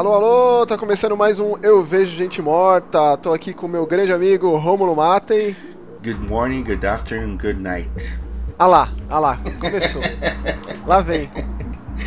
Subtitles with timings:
[0.00, 3.18] Alô, alô, tá começando mais um Eu Vejo Gente Morta.
[3.18, 5.54] Tô aqui com meu grande amigo Rômulo Matem.
[6.02, 8.18] Good morning, good afternoon, good night.
[8.58, 10.00] Ah lá, ah lá, começou.
[10.88, 11.30] lá vem.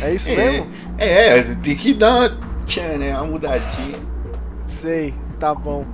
[0.02, 0.66] É isso é, mesmo?
[0.98, 4.00] É, tem que dar uma, tchan, né, uma mudadinha.
[4.66, 5.86] Sei, tá bom.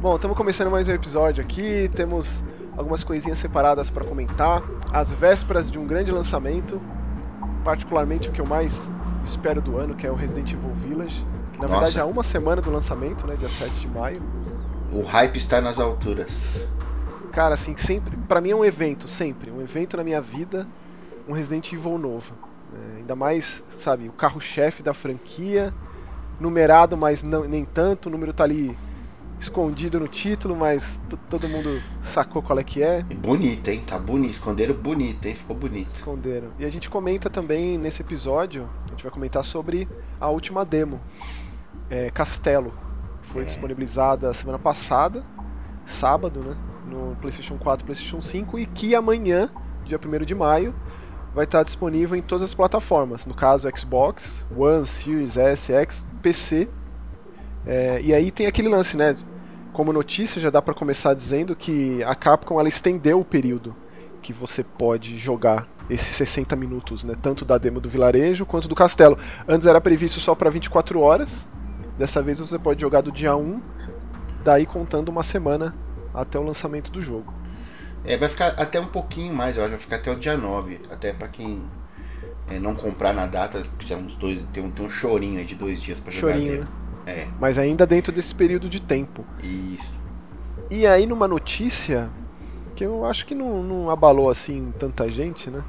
[0.00, 1.88] Bom, estamos começando mais um episódio aqui.
[1.94, 2.42] Temos
[2.76, 4.64] algumas coisinhas separadas para comentar.
[4.92, 6.80] As vésperas de um grande lançamento,
[7.62, 8.90] particularmente o que eu mais
[9.24, 11.24] espero do ano, que é o Resident Evil Village.
[11.58, 11.74] Na Nossa.
[11.74, 14.22] verdade, há uma semana do lançamento, né, dia 7 de maio.
[14.92, 16.66] O hype está nas alturas.
[17.32, 20.66] Cara, assim, sempre, para mim é um evento, sempre, um evento na minha vida,
[21.28, 22.32] um Resident Evil novo.
[22.74, 25.72] É, ainda mais, sabe, o carro-chefe da franquia,
[26.40, 28.76] numerado, mas não, nem tanto, o número tá ali
[29.38, 33.02] escondido no título, mas todo mundo sacou qual é que é.
[33.02, 33.82] Bonito, hein?
[33.86, 35.34] Tá bonito, esconderam bonito, hein?
[35.34, 35.90] Ficou bonito.
[35.90, 36.48] Esconderam.
[36.58, 39.88] E a gente comenta também nesse episódio, a gente vai comentar sobre
[40.20, 41.00] a última demo,
[41.90, 42.72] é, Castelo.
[43.32, 43.46] Foi É.
[43.46, 45.24] disponibilizada semana passada,
[45.86, 46.56] sábado, né?
[46.86, 49.50] No PlayStation 4 e PlayStation 5, e que amanhã,
[49.84, 50.74] dia 1 de maio,
[51.34, 53.26] vai estar disponível em todas as plataformas.
[53.26, 56.68] No caso, Xbox, One, Series S, X, PC.
[57.66, 59.16] É, e aí tem aquele lance, né?
[59.72, 63.76] Como notícia, já dá pra começar dizendo que a Capcom ela estendeu o período
[64.22, 67.14] que você pode jogar esses 60 minutos, né?
[67.20, 69.18] Tanto da demo do vilarejo quanto do castelo.
[69.46, 71.46] Antes era previsto só para 24 horas.
[71.98, 73.60] Dessa vez você pode jogar do dia 1,
[74.44, 75.74] daí contando uma semana
[76.12, 77.32] até o lançamento do jogo.
[78.04, 80.80] É, vai ficar até um pouquinho mais, eu acho, vai ficar até o dia 9.
[80.90, 81.62] Até pra quem
[82.48, 85.44] é, não comprar na data, que são uns dois, tem um, tem um chorinho aí
[85.44, 86.68] de dois dias pra jogar Chorinho, né?
[87.06, 89.24] É, Mas ainda dentro desse período de tempo.
[89.42, 90.04] isso.
[90.70, 92.10] E aí numa notícia
[92.74, 95.62] que eu acho que não, não abalou assim tanta gente, né?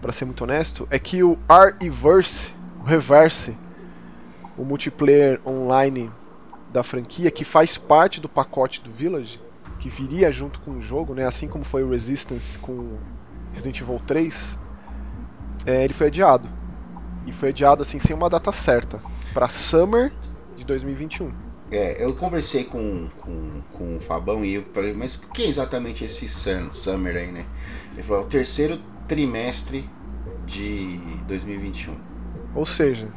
[0.00, 3.56] Pra ser muito honesto, é que o R-Reverse, o Reverse,
[4.56, 6.10] o multiplayer online
[6.72, 9.40] da franquia, que faz parte do pacote do Village,
[9.78, 11.26] que viria junto com o jogo, né?
[11.26, 12.96] Assim como foi o Resistance com
[13.52, 14.58] Resident Evil 3,
[15.66, 16.48] é, ele foi adiado.
[17.26, 19.00] E foi adiado assim sem uma data certa,
[19.32, 20.12] Pra Summer
[20.56, 21.32] de 2021.
[21.70, 25.46] É, eu conversei com, com, com o Fabão e eu falei, mas o que é
[25.46, 27.46] exatamente esse sun, Summer aí, né?
[27.92, 29.88] Ele falou, é o terceiro trimestre
[30.44, 31.94] de 2021.
[32.54, 33.08] Ou seja,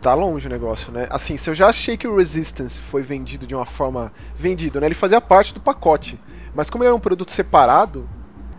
[0.00, 1.06] tá longe o negócio, né?
[1.10, 4.12] Assim, se eu já achei que o Resistance foi vendido de uma forma.
[4.38, 4.86] Vendido, né?
[4.86, 6.18] Ele fazia parte do pacote.
[6.54, 8.08] Mas como ele era um produto separado,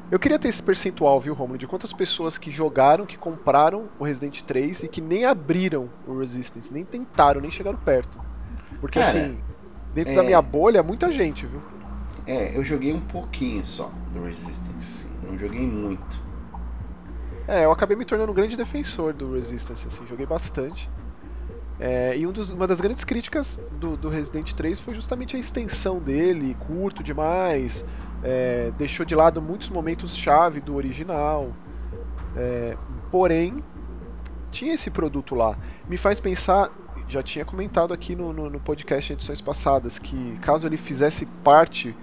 [0.10, 4.04] eu queria ter esse percentual, viu, Romulo, de quantas pessoas que jogaram, que compraram o
[4.04, 8.20] Resident 3 e que nem abriram o Resistance, nem tentaram, nem chegaram perto.
[8.80, 9.38] Porque Cara, assim,
[9.94, 11.62] dentro é- da minha bolha, muita gente, viu?
[12.26, 16.20] É, eu joguei um pouquinho só do Resistance, assim, não joguei muito.
[17.48, 20.90] É, eu acabei me tornando um grande defensor do Resistance, assim, joguei bastante.
[21.80, 25.40] É, e um dos- uma das grandes críticas do, do Resident 3 foi justamente a
[25.40, 27.86] extensão dele, curto demais,
[28.22, 31.56] é, deixou de lado muitos momentos-chave do original.
[32.36, 32.78] É,
[33.12, 33.64] porém,
[34.52, 35.58] tinha esse produto lá.
[35.88, 36.72] Me faz pensar,
[37.08, 41.26] já tinha comentado aqui no, no, no podcast em edições passadas, que caso ele fizesse
[41.44, 41.96] parte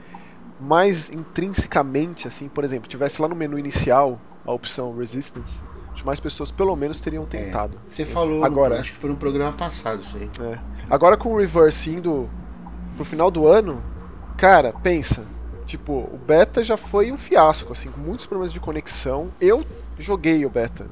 [0.60, 5.62] mais intrinsecamente, assim, por exemplo, tivesse lá no menu inicial a opção Resistance,
[6.04, 7.78] que mais pessoas pelo menos teriam tentado.
[7.88, 10.30] Você falou, Agora- acho que foi no programa passado isso aí.
[10.40, 10.58] É.
[10.88, 12.28] Agora com o Reverse indo
[12.94, 13.82] pro final do ano,
[14.36, 15.24] cara, pensa.
[15.66, 19.30] Tipo, o beta já foi um fiasco, assim, com muitos problemas de conexão.
[19.40, 19.64] Eu
[19.98, 20.86] joguei o beta.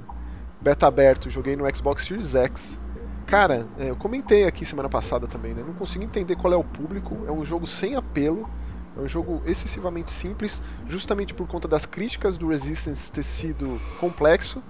[0.60, 2.78] Beta aberto, joguei no Xbox Series X.
[3.26, 5.62] Cara, é, eu comentei aqui semana passada também, né?
[5.64, 7.18] Não consigo entender qual é o público.
[7.26, 8.48] É um jogo sem apelo.
[8.96, 14.62] É um jogo excessivamente simples, justamente por conta das críticas do Resistance ter sido complexo.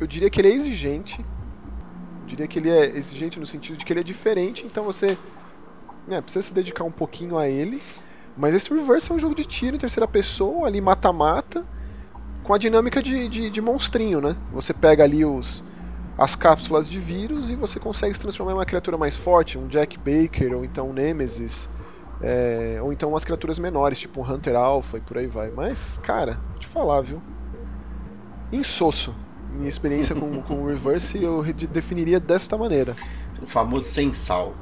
[0.00, 3.84] Eu diria que ele é exigente, eu diria que ele é exigente no sentido de
[3.84, 5.16] que ele é diferente, então você
[6.06, 7.80] né, precisa se dedicar um pouquinho a ele.
[8.36, 11.64] Mas esse Reverse é um jogo de tiro em terceira pessoa, ali mata-mata,
[12.44, 14.36] com a dinâmica de, de, de monstrinho, né?
[14.52, 15.64] Você pega ali os,
[16.18, 19.66] as cápsulas de vírus e você consegue se transformar em uma criatura mais forte, um
[19.66, 21.68] Jack Baker, ou então um Nemesis,
[22.20, 25.50] é, ou então umas criaturas menores, tipo um Hunter Alpha e por aí vai.
[25.50, 27.22] Mas, cara, vou te falar, viu?
[28.52, 29.14] Insosso.
[29.52, 32.96] Minha experiência com, com o Reverse eu definiria desta maneira.
[33.40, 34.54] O famoso sem sal.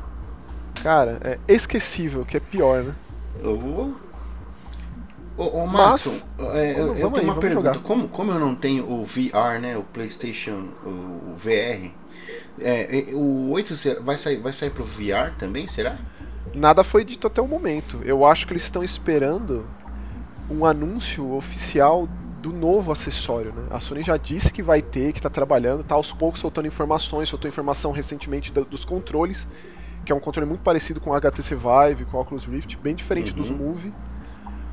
[0.83, 2.95] Cara, é esquecível, que é pior, né?
[5.37, 7.73] Ô, ô, Maxon, é, eu, eu aí, tenho uma vamos pergunta.
[7.73, 7.79] jogar.
[7.81, 9.77] Como, como eu não tenho o VR, né?
[9.77, 11.91] O PlayStation, o, o VR,
[12.61, 15.99] é, é, o 8 será- vai sair, vai sair pro VR também, será?
[16.55, 18.01] Nada foi dito até o momento.
[18.05, 19.67] Eu acho que eles estão esperando
[20.49, 22.09] um anúncio oficial
[22.45, 23.69] do novo acessório, né?
[23.71, 27.27] A Sony já disse que vai ter, que está trabalhando, tá aos poucos soltando informações,
[27.27, 29.49] soltou informação recentemente do, dos controles,
[30.05, 32.95] que é um controle muito parecido com o HTC Vive, com o Oculus Rift, bem
[32.95, 33.39] diferente uhum.
[33.39, 33.95] dos Move.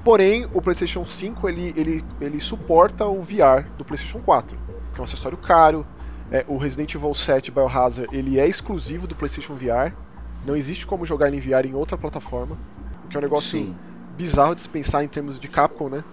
[0.04, 4.58] Porém, o PlayStation 5 ele, ele, ele suporta o VR do PlayStation 4,
[4.94, 5.88] que é um acessório caro.
[6.30, 9.94] É, o Resident Evil 7 Biohazard ele é exclusivo do PlayStation VR.
[10.46, 12.58] Não existe como jogar ele em VR em outra plataforma,
[13.06, 13.78] o que é um negócio Sim.
[14.18, 16.04] bizarro de se pensar em termos de Capcom, né?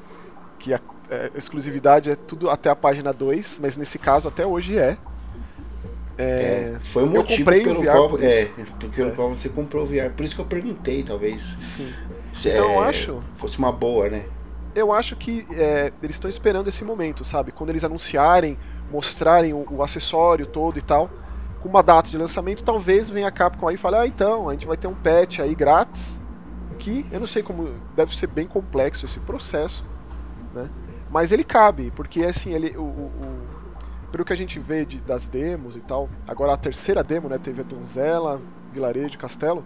[0.60, 4.78] Que a, é, exclusividade é tudo até a página 2, mas nesse caso até hoje
[4.78, 4.96] é.
[6.18, 6.24] É,
[6.74, 8.46] é, foi o motivo pelo qual, é,
[8.80, 9.10] porque é.
[9.10, 10.10] qual você comprou o VR.
[10.16, 11.56] Por isso que eu perguntei, talvez.
[11.76, 11.92] Sim.
[12.32, 13.22] Se então, eu acho.
[13.36, 14.24] Fosse uma boa, né?
[14.74, 17.52] Eu acho que é, eles estão esperando esse momento, sabe?
[17.52, 18.58] Quando eles anunciarem,
[18.90, 21.08] mostrarem o, o, acessório todo e tal,
[21.60, 24.52] com uma data de lançamento, talvez venha a Capcom aí e fale: ah, então, a
[24.52, 26.20] gente vai ter um patch aí grátis.
[26.80, 27.70] Que eu não sei como.
[27.94, 29.84] Deve ser bem complexo esse processo,
[30.52, 30.68] né?
[31.10, 33.46] Mas ele cabe, porque assim, ele, o, o,
[34.12, 37.38] pelo que a gente vê de, das demos e tal, agora a terceira demo, né,
[37.38, 38.40] teve a Donzela,
[38.72, 39.64] Vilarejo, Castelo,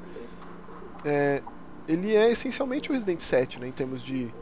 [1.05, 1.43] é,
[1.89, 4.33] ele é essencialmente o Resident 7, né, em termos de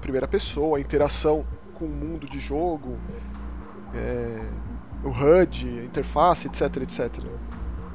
[0.00, 1.44] primeira pessoa, a interação
[1.74, 2.98] com o mundo de jogo,
[3.94, 4.48] é,
[5.02, 7.24] o HUD, a interface, etc, etc.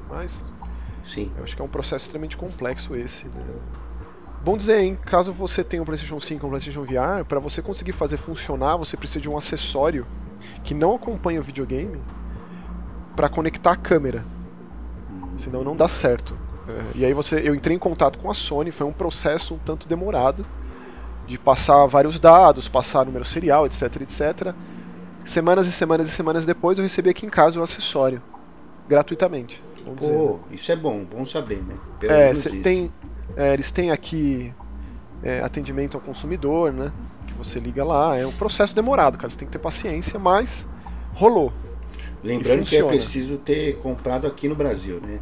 [0.10, 0.44] Mas,
[1.04, 1.32] Sim.
[1.38, 3.44] eu acho que é um processo extremamente complexo esse, né?
[4.46, 7.64] Bom dizer, hein, caso você tenha um PlayStation 5 ou um PlayStation VR, para você
[7.64, 10.06] conseguir fazer funcionar, você precisa de um acessório
[10.64, 12.00] que não acompanha o videogame
[13.16, 14.24] para conectar a câmera.
[15.40, 16.38] Senão não dá certo.
[16.70, 19.58] É, e aí você, eu entrei em contato com a Sony, foi um processo um
[19.58, 20.46] tanto demorado
[21.26, 24.54] de passar vários dados, passar número serial, etc, etc.
[25.24, 28.22] Semanas e semanas e semanas depois eu recebi aqui em casa o acessório
[28.88, 29.64] gratuitamente.
[29.92, 30.40] Pô, dizer, né?
[30.52, 31.76] isso é bom, bom saber, né?
[32.00, 32.34] Pelo é,
[32.64, 32.92] tem,
[33.36, 34.54] é, eles têm aqui
[35.24, 36.92] é, atendimento ao consumidor, né?
[37.38, 38.18] você liga lá.
[38.18, 39.30] É um processo demorado, cara.
[39.30, 40.68] Você tem que ter paciência, mas
[41.14, 41.52] rolou.
[42.24, 45.20] Lembrando que é preciso ter comprado aqui no Brasil, né?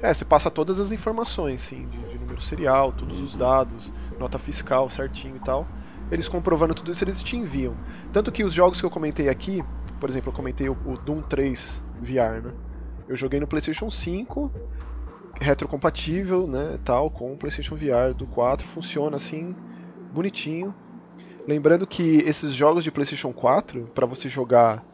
[0.00, 4.38] É, você passa todas as informações, sim, de, de número serial, todos os dados, nota
[4.38, 5.66] fiscal certinho e tal.
[6.10, 7.74] Eles comprovando tudo isso, eles te enviam.
[8.12, 9.62] Tanto que os jogos que eu comentei aqui,
[9.98, 12.52] por exemplo, eu comentei o, o Doom 3 VR, né?
[13.08, 14.52] Eu joguei no PlayStation 5,
[15.40, 19.54] retrocompatível, né, tal, com o PlayStation VR do 4, funciona assim,
[20.12, 20.74] bonitinho,
[21.48, 24.84] Lembrando que esses jogos de PlayStation 4, para você jogar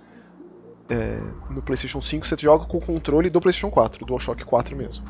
[0.89, 1.19] é,
[1.51, 5.05] no PlayStation 5, você joga com o controle do PlayStation 4, do DualShock 4 mesmo.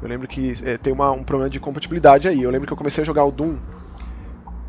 [0.00, 2.42] Eu lembro que é, tem uma, um problema de compatibilidade aí.
[2.42, 3.58] Eu lembro que eu comecei a jogar o Doom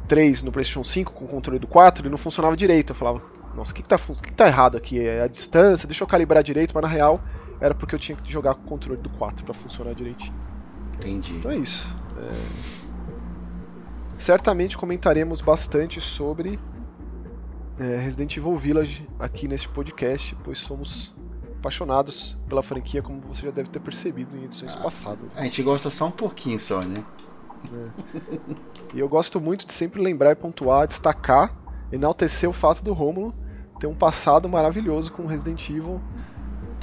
[0.10, 2.89] 3 no PlayStation 5 com o controle do 4 e não funcionava direito.
[2.89, 3.21] Eu falava,
[3.56, 5.00] nossa, o que, que, tá, que, que tá errado aqui?
[5.00, 7.21] É a distância, deixa eu calibrar direito, mas na real
[7.60, 10.36] era porque eu tinha que jogar com o controle do 4 para funcionar direitinho.
[10.96, 11.34] Entendi.
[11.34, 11.96] Então é isso.
[12.18, 12.84] É
[14.24, 16.58] certamente comentaremos bastante sobre
[17.78, 21.14] é, Resident Evil Village aqui neste podcast, pois somos
[21.60, 25.36] apaixonados pela franquia, como você já deve ter percebido em edições ah, passadas.
[25.36, 27.04] A gente gosta só um pouquinho só, né?
[27.74, 28.94] É.
[28.94, 31.54] E eu gosto muito de sempre lembrar e pontuar, destacar,
[31.92, 33.34] enaltecer o fato do Rômulo
[33.80, 36.00] ter um passado maravilhoso com Resident Evil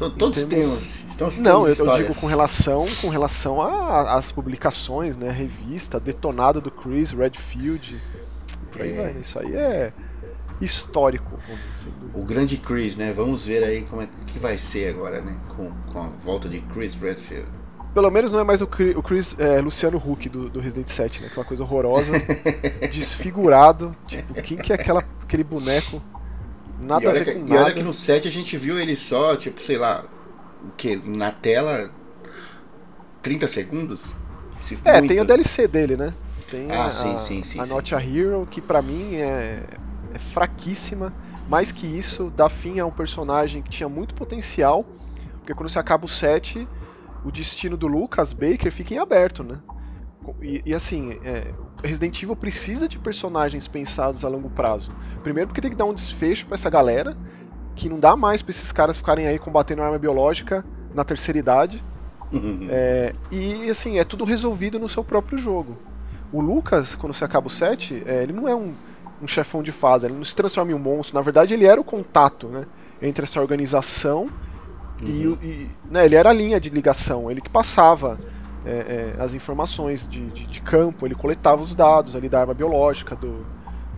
[0.09, 1.05] Todos temos.
[1.11, 5.31] Estamos, não, eu, eu, digo com relação com relação às publicações, né?
[5.31, 8.01] Revista, detonada do Chris, Redfield.
[8.73, 8.97] Por aí é.
[8.97, 9.21] vai, né?
[9.21, 9.93] Isso aí é
[10.61, 11.39] histórico.
[12.15, 13.13] O grande Chris, né?
[13.13, 15.37] Vamos ver aí como é que vai ser agora, né?
[15.49, 17.47] Com, com a volta de Chris Redfield.
[17.93, 20.89] Pelo menos não é mais o Chris, o Chris é, Luciano Huck do, do, Resident
[20.89, 21.27] 7, né?
[21.27, 22.13] Aquela coisa horrorosa,
[22.93, 23.95] desfigurado.
[24.07, 26.01] Tipo, quem que é aquela, aquele boneco
[26.81, 29.63] Nada e olha, que, e olha que no set a gente viu ele só, tipo,
[29.63, 30.05] sei lá,
[30.65, 30.97] o que?
[30.97, 31.91] Na tela
[33.23, 34.15] 30 segundos?
[34.85, 35.09] é, muito.
[35.09, 36.15] tem o DLC dele, né?
[36.51, 37.73] Tem ah, a, sim, sim, sim, a sim.
[37.73, 39.63] Not a Hero, que pra mim é,
[40.15, 41.13] é fraquíssima.
[41.49, 44.85] Mais que isso, dá fim a um personagem que tinha muito potencial,
[45.39, 46.67] porque quando você acaba o set,
[47.25, 49.59] o destino do Lucas Baker fica em aberto, né?
[50.41, 54.93] E, e assim, é, Resident Evil precisa de personagens pensados a longo prazo.
[55.23, 57.17] Primeiro porque tem que dar um desfecho para essa galera,
[57.75, 61.85] que não dá mais pra esses caras ficarem aí combatendo arma biológica na terceira idade.
[62.71, 65.77] é, e assim, é tudo resolvido no seu próprio jogo.
[66.33, 68.73] O Lucas, quando você acaba o set, é, ele não é um,
[69.21, 71.17] um chefão de fase, ele não se transforma em um monstro.
[71.17, 72.67] Na verdade, ele era o contato né,
[73.03, 74.31] entre essa organização
[75.03, 75.39] uhum.
[75.43, 78.19] e, e né, ele era a linha de ligação, ele que passava
[78.65, 82.55] é, é, as informações de, de, de, campo, ele coletava os dados ali da arma
[82.55, 83.45] biológica, do,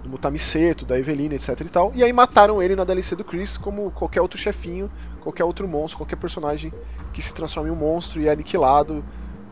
[0.02, 1.92] do Mutamiceto, da Evelina, etc e tal.
[1.94, 4.90] E aí mataram ele na DLC do Chris como qualquer outro chefinho,
[5.20, 6.72] qualquer outro monstro, qualquer personagem
[7.12, 9.04] que se transforma em um monstro e é aniquilado.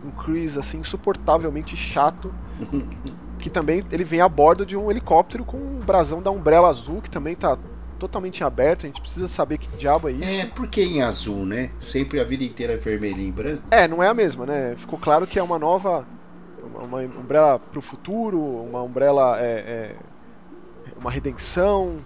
[0.05, 2.33] Um Chris assim insuportavelmente chato.
[3.41, 7.01] que também ele vem a bordo de um helicóptero com um brasão da Umbrella Azul,
[7.01, 7.57] que também tá
[8.01, 10.25] totalmente aberto, a gente precisa saber que diabo é isso.
[10.25, 11.71] É, por que em azul, né?
[11.81, 13.63] Sempre a vida inteira é vermelhinho e branco.
[13.71, 14.75] É, não é a mesma, né?
[14.77, 16.07] Ficou claro que é uma nova.
[16.75, 19.97] Uma, Umbrella pro futuro, uma Umbrella é, é
[20.99, 21.99] uma redenção,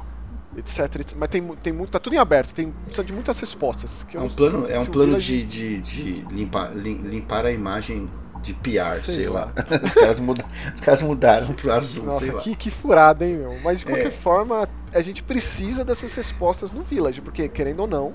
[0.57, 1.17] etc, etc.
[1.17, 1.91] Mas tem, tem muito.
[1.91, 4.07] tá tudo em aberto, tem, precisa de muitas respostas.
[4.13, 8.09] é um plano, é um plano de, de, de limpar, limpar a imagem
[8.45, 9.47] de PR, sei, sei lá.
[9.47, 9.53] lá.
[9.83, 12.43] Os, caras muda, os caras mudaram pro azul, Nossa, sei lá.
[12.43, 13.59] Que, que furada, hein, meu?
[13.63, 14.11] Mas de qualquer é.
[14.11, 18.15] forma, a gente precisa dessas respostas no Village, porque, querendo ou não,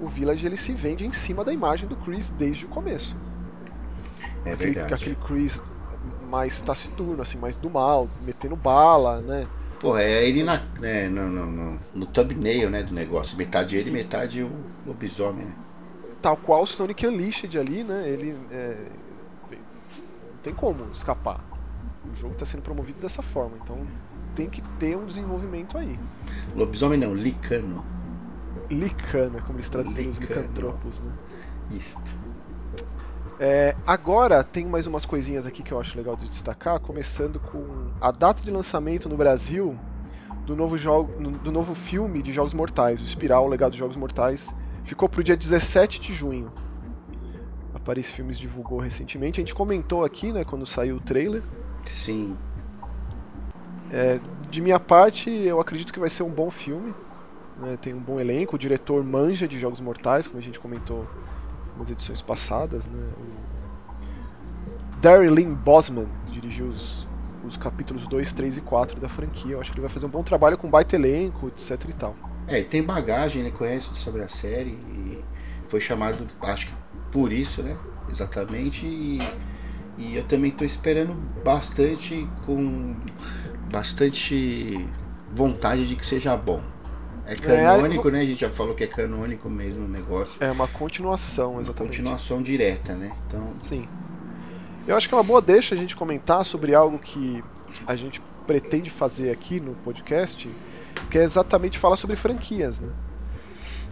[0.00, 3.16] o Village ele se vende em cima da imagem do Chris desde o começo.
[4.44, 4.94] É aquele, verdade.
[4.94, 5.60] Aquele Chris
[6.30, 9.46] mais taciturno, assim, mais do mal, metendo bala, né?
[9.80, 13.36] Pô, é ele na, né, no, no, no, no thumbnail né, do negócio.
[13.36, 14.50] Metade ele, metade o
[14.86, 15.54] lobisomem, né?
[16.22, 18.08] Tal qual o Sonic Unleashed ali, né?
[18.08, 18.76] Ele é,
[20.42, 21.40] tem como escapar.
[22.12, 23.86] O jogo está sendo promovido dessa forma, então
[24.34, 25.98] tem que ter um desenvolvimento aí.
[26.54, 27.84] Lobisomem não, licano.
[28.70, 31.12] Licano, é como eles traduzem os licantropos, né?
[31.70, 32.10] Isto.
[33.38, 37.90] É, agora tem mais umas coisinhas aqui que eu acho legal de destacar, começando com
[38.00, 39.78] a data de lançamento no Brasil
[40.46, 43.96] do novo, jogo, do novo filme de Jogos Mortais, o Espiral, o Legado dos Jogos
[43.96, 46.52] Mortais, ficou pro dia 17 de junho.
[47.82, 49.40] Paris Filmes divulgou recentemente.
[49.40, 51.42] A gente comentou aqui, né, quando saiu o trailer.
[51.84, 52.36] Sim.
[53.92, 54.18] É,
[54.50, 56.94] de minha parte, eu acredito que vai ser um bom filme.
[57.58, 58.56] Né, tem um bom elenco.
[58.56, 61.06] O diretor manja de Jogos Mortais, como a gente comentou
[61.76, 62.86] nas edições passadas.
[62.86, 67.06] Né, o Darry Bosman dirigiu os,
[67.44, 69.52] os capítulos 2, 3 e 4 da franquia.
[69.52, 71.92] Eu acho que ele vai fazer um bom trabalho com um baita elenco, etc e
[71.92, 72.16] tal.
[72.48, 73.50] É, tem bagagem, né?
[73.50, 75.22] Conhece sobre a série e
[75.68, 76.72] foi chamado, acho que
[77.12, 77.76] por isso, né?
[78.08, 78.86] Exatamente.
[78.86, 79.20] E,
[79.98, 82.96] e eu também estou esperando bastante, com
[83.72, 84.86] bastante
[85.32, 86.60] vontade de que seja bom.
[87.26, 88.20] É, é canônico, é, né?
[88.20, 90.44] A gente já falou que é canônico mesmo o negócio.
[90.44, 91.70] É uma continuação, exatamente.
[91.70, 93.12] Uma continuação direta, né?
[93.26, 93.52] Então.
[93.62, 93.88] Sim.
[94.86, 97.42] Eu acho que é uma boa deixa a gente comentar sobre algo que
[97.86, 100.48] a gente pretende fazer aqui no podcast,
[101.10, 102.90] que é exatamente falar sobre franquias, né?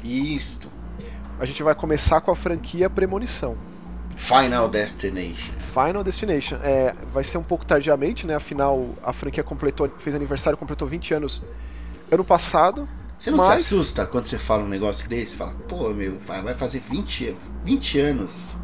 [0.04, 0.68] Isto
[1.40, 3.56] a gente vai começar com a franquia Premonição.
[4.20, 5.52] Final Destination.
[5.72, 6.56] Final Destination.
[6.62, 8.34] É, vai ser um pouco tardiamente, né?
[8.34, 11.42] Afinal, a franquia completou, fez aniversário, completou 20 anos
[12.10, 12.88] ano passado.
[13.18, 13.64] Você não mas...
[13.64, 15.36] se assusta quando você fala um negócio desse?
[15.36, 17.34] Fala, pô, meu, vai fazer 20,
[17.64, 18.54] 20 anos.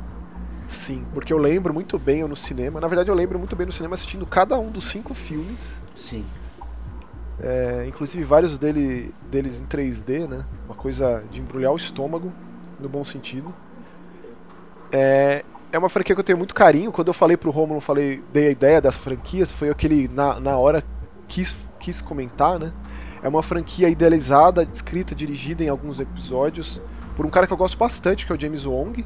[0.68, 2.80] Sim, porque eu lembro muito bem eu no cinema.
[2.80, 5.58] Na verdade, eu lembro muito bem no cinema assistindo cada um dos cinco filmes.
[5.94, 6.24] Sim.
[7.40, 10.44] É, inclusive vários dele, deles em 3D, né?
[10.66, 12.32] Uma coisa de embrulhar o estômago
[12.78, 13.54] no bom sentido.
[14.92, 16.92] É, é uma franquia que eu tenho muito carinho.
[16.92, 20.08] Quando eu falei pro Romulo, falei, dei a ideia das franquias, foi o que ele
[20.08, 20.84] na, na hora
[21.28, 22.72] quis, quis comentar, né?
[23.22, 26.80] É uma franquia idealizada, escrita, dirigida em alguns episódios
[27.16, 29.04] por um cara que eu gosto bastante, que é o James Wong.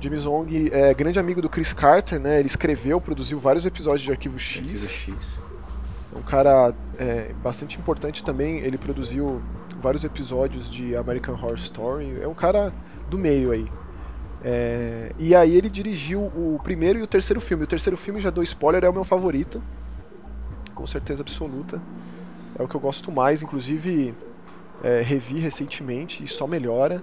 [0.00, 2.40] James Wong é grande amigo do Chris Carter, né?
[2.40, 4.58] Ele escreveu, produziu vários episódios de Arquivo X.
[4.58, 5.40] Arquivo X.
[6.12, 8.58] É um cara é, bastante importante também.
[8.58, 9.40] Ele produziu
[9.80, 12.20] vários episódios de American Horror Story.
[12.20, 12.72] É um cara
[13.08, 13.70] do meio aí.
[14.42, 17.64] É, e aí ele dirigiu o primeiro e o terceiro filme.
[17.64, 19.62] O terceiro filme, já dou spoiler, é o meu favorito.
[20.74, 21.80] Com certeza absoluta.
[22.58, 24.14] É o que eu gosto mais, inclusive
[24.82, 27.02] é, revi recentemente e só melhora.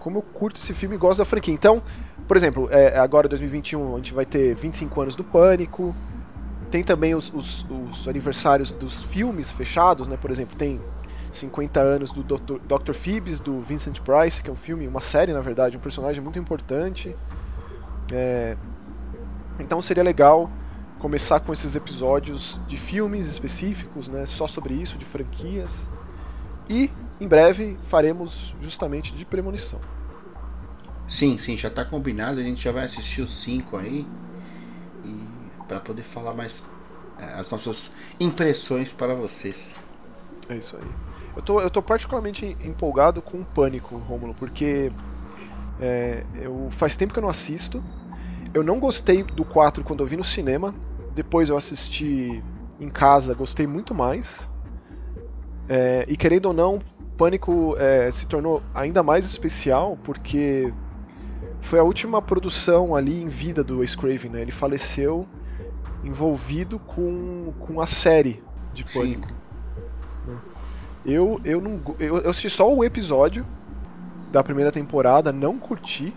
[0.00, 1.54] Como eu curto esse filme e gosto da franquia.
[1.54, 1.82] Então,
[2.28, 5.94] por exemplo, é, agora 2021 a gente vai ter 25 anos do Pânico.
[6.70, 10.16] Tem também os, os, os aniversários dos filmes fechados, né?
[10.20, 10.80] Por exemplo, tem
[11.32, 12.58] 50 anos do Dr.
[12.66, 12.92] Dr.
[12.92, 16.38] Phoebs, do Vincent Price, que é um filme, uma série na verdade, um personagem muito
[16.38, 17.14] importante.
[18.12, 18.56] É...
[19.58, 20.50] Então seria legal
[20.98, 25.74] começar com esses episódios de filmes específicos, né, só sobre isso, de franquias.
[26.68, 26.90] E
[27.20, 29.80] em breve faremos justamente de premonição.
[31.06, 34.06] Sim, sim, já está combinado, a gente já vai assistir os cinco aí.
[35.04, 35.26] E
[35.68, 36.64] para poder falar mais
[37.18, 39.80] é, as nossas impressões para vocês.
[40.48, 41.05] É isso aí.
[41.36, 44.90] Eu tô, eu tô particularmente empolgado com o Pânico, Rômulo, porque
[45.78, 47.84] é, eu, faz tempo que eu não assisto.
[48.54, 50.74] Eu não gostei do 4 quando eu vi no cinema.
[51.14, 52.42] Depois eu assisti
[52.80, 54.48] em casa, gostei muito mais.
[55.68, 56.80] É, e querendo ou não,
[57.18, 60.72] Pânico é, se tornou ainda mais especial porque
[61.60, 64.30] foi a última produção ali em vida do Wes Craven.
[64.30, 64.42] Né?
[64.42, 65.26] Ele faleceu
[66.04, 69.28] envolvido com, com a série de Pânico.
[69.28, 69.45] Sim.
[71.06, 71.80] Eu, eu não.
[72.00, 73.46] Eu, eu assisti só um episódio
[74.32, 76.12] da primeira temporada, não curti.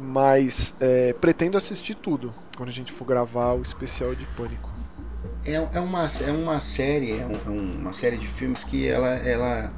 [0.00, 2.32] Mas é, pretendo assistir tudo.
[2.56, 4.70] quando a gente for gravar o especial de Pânico.
[5.44, 9.72] É, é, uma, é uma série, é um, uma série de filmes que ela, ela,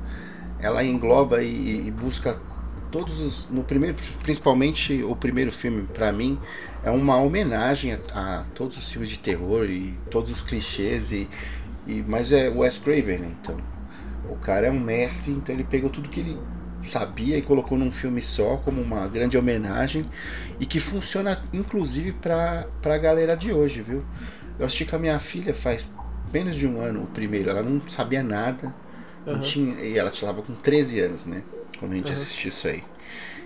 [0.61, 2.39] ela engloba e, e busca
[2.91, 3.51] todos os.
[3.51, 6.39] No primeiro, principalmente o primeiro filme, para mim,
[6.83, 11.13] é uma homenagem a, a, todos os filmes de terror e todos os clichês.
[11.13, 11.29] E,
[11.87, 13.35] e, mas é o Wes Craven, né?
[13.41, 13.57] Então,
[14.29, 16.39] o cara é um mestre, então ele pegou tudo que ele
[16.83, 20.07] sabia e colocou num filme só como uma grande homenagem
[20.61, 24.05] e que funciona inclusive para a galera de hoje, viu?
[24.59, 25.95] Eu assisti com a minha filha faz
[26.33, 28.75] menos de um ano o primeiro, ela não sabia nada,
[29.27, 29.35] uhum.
[29.35, 31.43] não tinha, e ela estava com 13 anos, né?
[31.79, 32.13] Quando a gente uhum.
[32.13, 32.83] assistiu isso aí.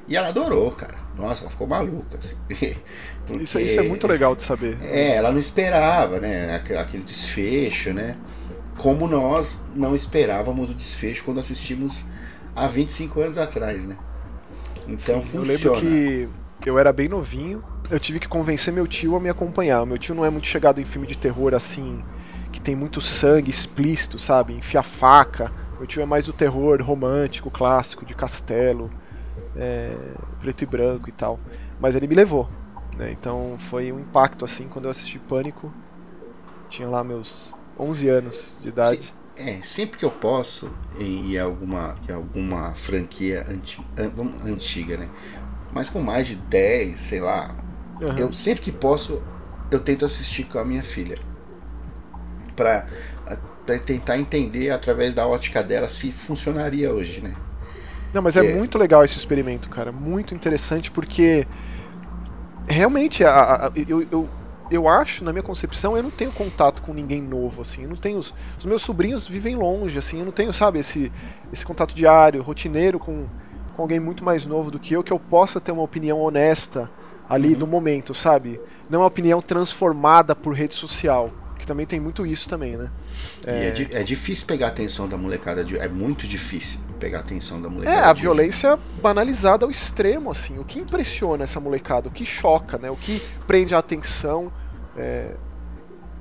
[0.09, 0.95] E ela adorou, cara.
[1.17, 2.19] Nossa, ela ficou maluca.
[2.19, 2.37] Assim.
[3.27, 4.79] Porque, isso, isso é muito legal de saber.
[4.83, 6.57] É, ela não esperava, né?
[6.57, 8.17] Aquele desfecho, né?
[8.79, 12.09] Como nós não esperávamos o desfecho quando assistimos
[12.57, 13.97] há 25 anos atrás, né?
[14.87, 15.79] Então Sim, funciona.
[15.79, 19.29] Eu lembro que eu era bem novinho, eu tive que convencer meu tio a me
[19.29, 19.85] acompanhar.
[19.85, 22.03] Meu tio não é muito chegado em filme de terror assim,
[22.53, 24.55] que tem muito sangue explícito, sabe?
[24.55, 25.53] Enfia faca.
[25.77, 28.91] Meu tio é mais do terror romântico, clássico, de castelo,
[29.59, 29.95] é,
[30.41, 31.39] preto e branco e tal.
[31.81, 32.49] Mas ele me levou.
[32.97, 33.13] Né?
[33.13, 35.73] Então foi um impacto assim quando eu assisti Pânico.
[36.69, 39.15] Tinha lá meus 11 anos de idade.
[39.37, 43.81] É, sempre que eu posso, em, em alguma, em alguma franquia anti,
[44.45, 45.09] antiga, né?
[45.73, 47.55] Mas com mais de 10, sei lá,
[48.01, 48.17] uhum.
[48.17, 49.23] eu sempre que posso,
[49.71, 51.17] eu tento assistir com a minha filha.
[52.57, 52.87] Pra,
[53.65, 57.37] pra, tentar entender através da ótica dela se funcionaria hoje, né?
[58.13, 59.93] Não, mas é, é muito legal esse experimento, cara.
[59.93, 61.47] Muito interessante porque
[62.67, 64.29] realmente a, a, eu, eu
[64.71, 67.85] eu acho, na minha concepção, eu não tenho contato com ninguém novo, assim.
[67.85, 68.19] Eu não tenho.
[68.19, 70.19] Os, os meus sobrinhos vivem longe, assim.
[70.19, 71.11] Eu não tenho, sabe, esse,
[71.53, 73.27] esse contato diário, rotineiro com,
[73.75, 76.91] com alguém muito mais novo do que eu, que eu possa ter uma opinião honesta
[77.29, 77.61] ali uhum.
[77.61, 78.61] no momento, sabe?
[78.89, 81.31] Não uma opinião transformada por rede social.
[81.59, 82.91] Que também tem muito isso também, né?
[83.47, 83.69] É...
[83.69, 85.65] é, é difícil pegar a atenção da molecada.
[85.65, 87.97] De, é muito difícil pegar a atenção da molecada.
[87.97, 88.83] É, a violência hoje.
[89.01, 90.59] banalizada ao extremo, assim.
[90.59, 92.91] O que impressiona essa molecada, o que choca, né?
[92.91, 94.53] O que prende a atenção,
[94.97, 95.35] é...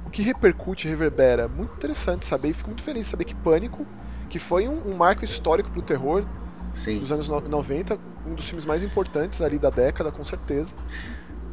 [0.05, 1.47] o que repercute, reverbera.
[1.47, 3.85] Muito interessante saber e fico muito feliz de saber que Pânico,
[4.29, 6.25] que foi um, um marco histórico pro terror
[6.73, 6.99] Sim.
[6.99, 10.73] dos anos 90, um dos filmes mais importantes ali da década, com certeza.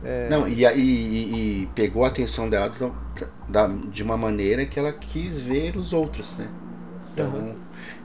[0.04, 0.28] É...
[0.28, 2.70] Não, e, e, e, pegou a atenção dela
[3.90, 6.48] de uma maneira que ela quis ver os outros, né?
[7.12, 7.54] Então, uhum.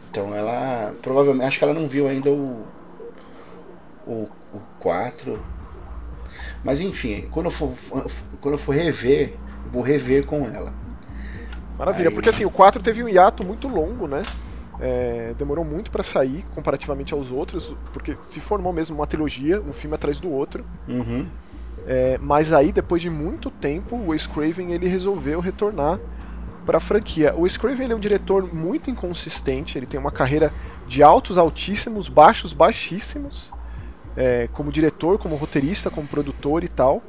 [0.10, 2.66] Então ela provavelmente acho que ela não viu ainda o
[4.06, 5.40] o, o 4.
[6.64, 7.74] Mas enfim, quando eu for
[8.42, 9.36] quando eu for rever,
[9.72, 10.74] vou rever com ela.
[11.78, 12.14] Maravilha, Aí...
[12.14, 14.24] porque assim, o 4 teve um hiato muito longo, né?
[14.82, 19.74] É, demorou muito para sair comparativamente aos outros, porque se formou mesmo uma trilogia, um
[19.74, 20.66] filme atrás do outro.
[20.88, 21.28] Uhum.
[21.86, 26.00] É, mas aí, depois de muito tempo, o Wes Craven ele resolveu retornar
[26.66, 27.34] para a franquia.
[27.36, 30.54] O Wes Craven é um diretor muito inconsistente, ele tem uma carreira
[30.88, 33.52] de altos altíssimos, baixos baixíssimos,
[34.16, 37.02] é, como diretor, como roteirista, como produtor e tal.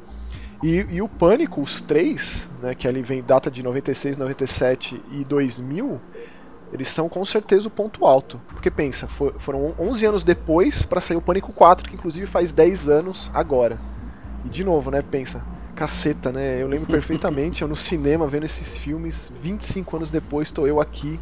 [0.63, 5.25] E, e, o Pânico, os três, né, que ali vem data de 96, 97 e
[5.25, 6.01] 2000,
[6.73, 8.41] eles são com certeza o ponto alto.
[8.49, 12.53] Porque pensa, for, foram 11 anos depois para sair o Pânico 4, que inclusive faz
[12.53, 13.79] 10 anos agora.
[14.45, 15.43] E de novo, né, pensa,
[15.81, 16.63] caceta, né?
[16.63, 21.19] Eu lembro perfeitamente, eu no cinema vendo esses filmes, 25 anos depois estou eu aqui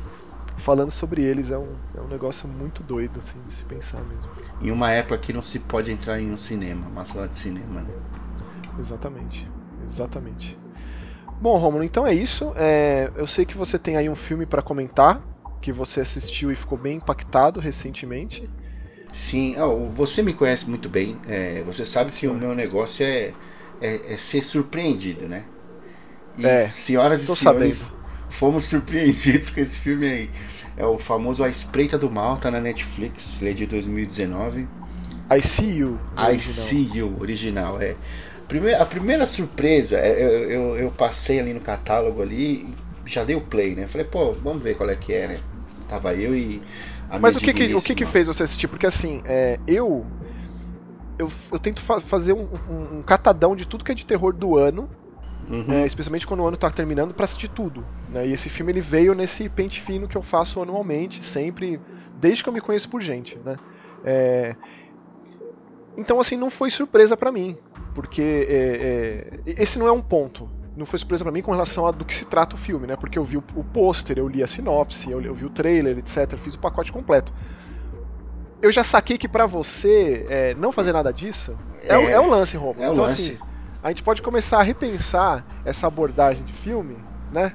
[0.57, 1.53] falando sobre eles.
[1.53, 4.33] É um, é um negócio muito doido, assim, de se pensar mesmo.
[4.61, 7.83] Em uma época que não se pode entrar em um cinema, uma sala de cinema,
[7.83, 7.95] né?
[8.79, 9.51] Exatamente,
[9.85, 10.59] exatamente.
[11.41, 12.53] Bom, Romulo, então é isso.
[12.57, 15.23] É, eu sei que você tem aí um filme para comentar,
[15.61, 18.51] que você assistiu e ficou bem impactado recentemente.
[19.13, 21.19] Sim, oh, você me conhece muito bem.
[21.27, 23.35] É, você sabe Sim, que o meu negócio é,
[23.81, 25.45] é, é, ser surpreendido, né?
[26.37, 28.03] E é, senhoras e senhores, sabendo.
[28.31, 30.31] fomos surpreendidos com esse filme aí.
[30.77, 34.69] É o famoso A Espreita do Mal, tá na Netflix, ele é de 2019.
[35.31, 35.99] I See You.
[36.17, 37.97] I See You, original, é.
[38.47, 42.67] Primeira, a primeira surpresa, é, eu, eu, eu, passei ali no catálogo ali,
[43.05, 43.87] já dei o play, né?
[43.87, 45.41] Falei, pô, vamos ver qual é que é, né?
[45.89, 46.63] Tava eu e
[47.21, 48.69] mas o que que, o que que fez você assistir?
[48.69, 50.05] Porque assim, é, eu,
[51.19, 54.33] eu eu tento fa fazer um, um, um, catadão de tudo que é de terror
[54.33, 54.89] do ano,
[55.49, 55.73] uhum.
[55.73, 57.85] é, especialmente quando o ano tá terminando, para assistir tudo.
[58.09, 58.29] Né?
[58.29, 61.81] E esse filme ele veio nesse pente fino que eu faço anualmente, sempre,
[62.21, 63.57] desde que eu me conheço por gente, né?
[64.05, 64.55] É,
[65.97, 67.57] então assim não foi surpresa para mim,
[67.95, 71.87] porque é, é, esse não é um ponto não foi surpresa para mim com relação
[71.87, 72.97] a do que se trata o filme, né?
[72.97, 75.99] Porque eu vi o, o pôster, eu li a sinopse, eu, eu, vi o trailer,
[75.99, 76.33] etc.
[76.33, 77.33] Eu fiz o pacote completo.
[78.61, 82.29] Eu já saquei que para você é, não fazer nada disso é, é, é o
[82.29, 82.83] lance, Romulo.
[82.83, 83.13] É então, lance.
[83.13, 83.39] assim,
[83.83, 86.97] a gente pode começar a repensar essa abordagem de filme,
[87.33, 87.53] né?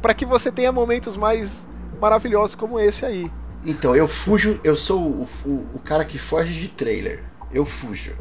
[0.00, 1.66] Para que você tenha momentos mais
[2.00, 3.30] maravilhosos como esse aí.
[3.64, 7.24] Então, eu fujo, eu sou o, o, o cara que foge de trailer.
[7.52, 8.16] Eu fujo.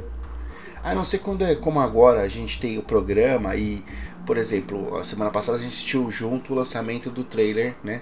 [0.84, 3.84] A não ser quando é como agora, a gente tem o programa e,
[4.26, 8.02] por exemplo, a semana passada a gente assistiu junto o lançamento do trailer, né?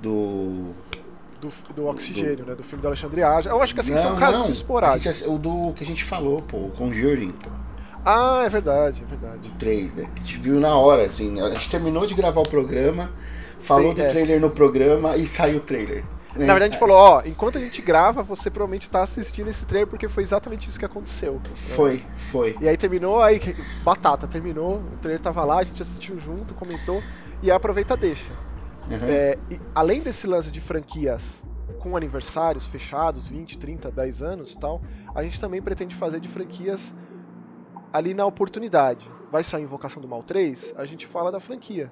[0.00, 0.70] Do.
[1.42, 2.46] Do, do Oxigênio, do...
[2.46, 2.54] né?
[2.54, 3.50] Do filme do Alexandre Aja.
[3.50, 4.50] Eu acho que assim, não, são casos não.
[4.50, 5.18] esporádicos.
[5.18, 7.50] Gente, o do que a gente falou, pô, o Conjuring, pô.
[8.04, 9.48] Ah, é verdade, é verdade.
[9.48, 10.08] O 3, né?
[10.14, 11.40] A gente viu na hora, assim.
[11.40, 13.10] A gente terminou de gravar o programa,
[13.58, 14.08] falou Sim, do é.
[14.08, 16.04] trailer no programa e saiu o trailer.
[16.34, 19.66] Na verdade, a gente falou, ó, enquanto a gente grava, você provavelmente tá assistindo esse
[19.66, 21.40] trailer porque foi exatamente isso que aconteceu.
[21.54, 22.56] Foi, foi.
[22.60, 27.02] E aí terminou, aí batata, terminou, o trailer tava lá, a gente assistiu junto, comentou,
[27.42, 28.30] e aproveita deixa.
[28.90, 28.98] Uhum.
[29.08, 29.38] É,
[29.74, 31.42] além desse lance de franquias
[31.78, 34.80] com aniversários fechados, 20, 30, 10 anos e tal,
[35.14, 36.94] a gente também pretende fazer de franquias
[37.92, 39.10] ali na oportunidade.
[39.30, 41.90] Vai sair Invocação do Mal 3, a gente fala da franquia.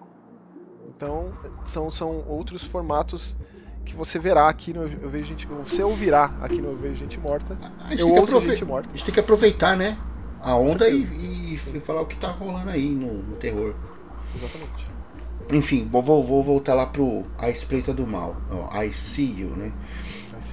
[0.89, 1.33] Então,
[1.65, 3.37] são, são outros formatos
[3.85, 5.47] que você verá aqui no Eu Vejo Gente.
[5.47, 7.59] Você ouvirá aqui no Eu Vejo Gente Morta.
[7.99, 8.51] eu ouço aprove...
[8.51, 8.89] gente morta.
[8.89, 9.97] A gente tem que aproveitar, né?
[10.43, 13.75] A onda e, e, e, falar o que tá rolando aí no, no terror.
[14.35, 14.90] Exatamente.
[15.53, 18.37] Enfim, vou, vou voltar lá pro A Espreita do Mal.
[18.73, 19.73] I See You, né?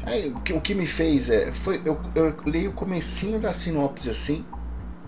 [0.03, 1.51] Aí, o, que, o que me fez é.
[1.51, 4.45] Foi, eu, eu leio o comecinho da sinopse assim.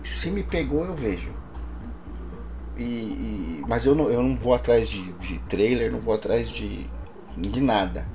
[0.04, 1.32] Se me pegou, eu vejo.
[2.76, 6.50] E, e, mas eu não, eu não vou atrás de, de trailer, não vou atrás
[6.50, 6.86] de,
[7.36, 8.06] de nada.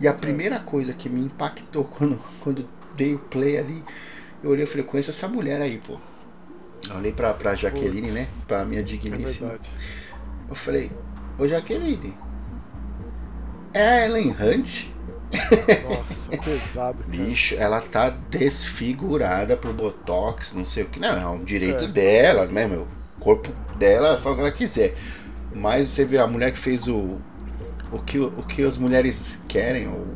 [0.00, 3.84] E a primeira coisa que me impactou quando, quando dei o play ali,
[4.42, 5.98] eu olhei e falei, conheço essa mulher aí, pô.
[6.88, 8.28] Eu olhei pra, pra Jaqueline, Putz, né?
[8.48, 9.52] Pra minha digníssima.
[9.52, 9.58] É
[10.48, 10.90] eu falei,
[11.40, 12.14] ô Jaqueline,
[13.72, 14.90] é a Ellen Hunt?
[15.88, 16.98] Nossa, pesado.
[17.04, 17.08] Cara.
[17.08, 21.00] Bicho, ela tá desfigurada por Botox, não sei o que.
[21.00, 21.88] Não, é um direito é.
[21.88, 22.86] dela, né, meu?
[23.16, 24.94] O corpo dela, ela faz o que ela quiser.
[25.54, 27.18] Mas você vê a mulher que fez o,
[27.92, 30.06] o que, o que as mulheres querem, ou,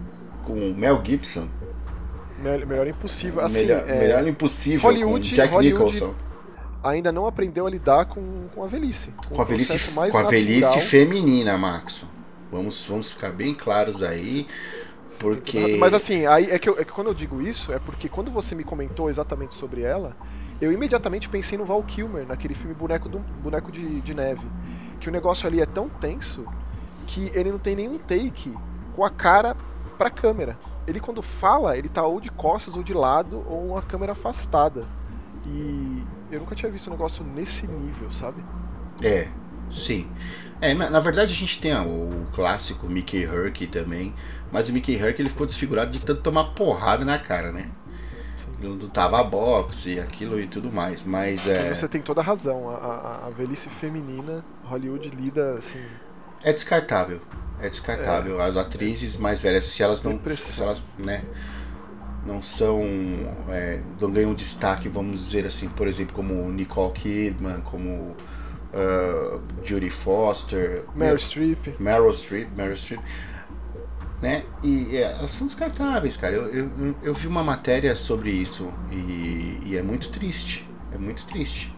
[0.45, 1.49] com o Mel Gibson.
[2.43, 3.41] Melhor, melhor impossível.
[3.41, 6.15] Assim, melhor, é, melhor impossível Hollywood, Jack Hollywood Nicholson.
[6.85, 9.11] Ainda não aprendeu a lidar com, com a velhice.
[9.29, 12.07] Com, com a velhice, com a velhice feminina, Max.
[12.53, 14.47] Vamos, vamos ficar bem claros aí.
[15.19, 15.77] Porque.
[15.79, 18.31] Mas assim, aí é que, eu, é que quando eu digo isso, é porque quando
[18.31, 20.15] você me comentou exatamente sobre ela,
[20.61, 24.47] eu imediatamente pensei no Val Kilmer, naquele filme Boneco, do, Boneco de, de Neve.
[25.01, 26.45] Que o negócio ali é tão tenso
[27.07, 28.55] que ele não tem nenhum take
[28.95, 29.57] com a cara
[29.99, 30.59] pra câmera.
[30.87, 34.87] Ele quando fala, ele tá ou de costas ou de lado ou uma câmera afastada.
[35.47, 36.03] E
[36.35, 38.45] eu nunca tinha visto um negócio nesse nível, sabe?
[39.03, 39.29] É,
[39.71, 40.09] sim.
[40.61, 44.15] É, na, na verdade a gente tem ó, o clássico Mickey Herc também,
[44.53, 47.71] mas o Mickey Herc ele ficou desfigurado de tanto tomar porrada na cara, né?
[48.61, 51.75] Ele lutava boxe, aquilo e tudo mais, mas é...
[51.75, 55.83] Você tem toda a razão, a, a, a velhice feminina, Hollywood lida assim
[56.45, 57.21] é descartável.
[57.59, 58.41] É descartável.
[58.41, 58.45] É.
[58.47, 60.21] As atrizes mais velhas, se elas não.
[60.29, 61.25] Se elas, né,
[62.27, 62.83] não são.
[63.49, 68.17] É, não ganham destaque, vamos dizer assim, por exemplo, como Nicole Kidman, como
[68.75, 70.85] uh, Judy Foster.
[70.95, 71.79] Meryl Streep.
[71.79, 73.01] Meryl Streep, Meryl Streep.
[74.21, 74.43] Né?
[74.63, 76.35] E é, elas são descartáveis, cara.
[76.35, 80.69] Eu, eu, eu, vi uma matéria sobre isso e, e é muito triste.
[80.93, 81.75] É muito triste.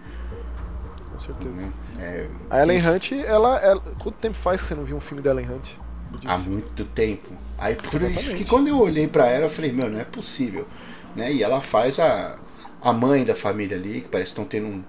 [1.11, 1.50] Com certeza.
[1.50, 1.72] Né?
[1.98, 2.80] É, a Ellen.
[2.87, 5.86] Hunt, ela, ela, Quanto tempo faz que você não viu um filme da Ellen Hunt?
[6.25, 7.33] Há muito tempo.
[7.59, 8.21] Aí por Exatamente.
[8.21, 10.66] isso que quando eu olhei para ela, eu falei, meu, não é possível.
[11.14, 11.33] Né?
[11.33, 12.37] E ela faz a,
[12.83, 14.85] a mãe da família ali, que parece que estão tendo um,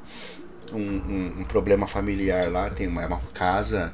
[0.73, 3.93] um, um, problema familiar lá, tem uma, uma casa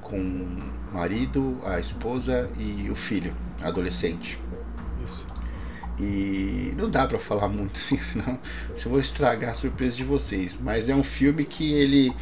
[0.00, 4.38] com o marido, a esposa e o filho, adolescente.
[5.98, 8.38] E não dá para falar muito assim, senão
[8.72, 10.58] eu vou estragar a surpresa de vocês.
[10.60, 12.14] Mas é um filme que ele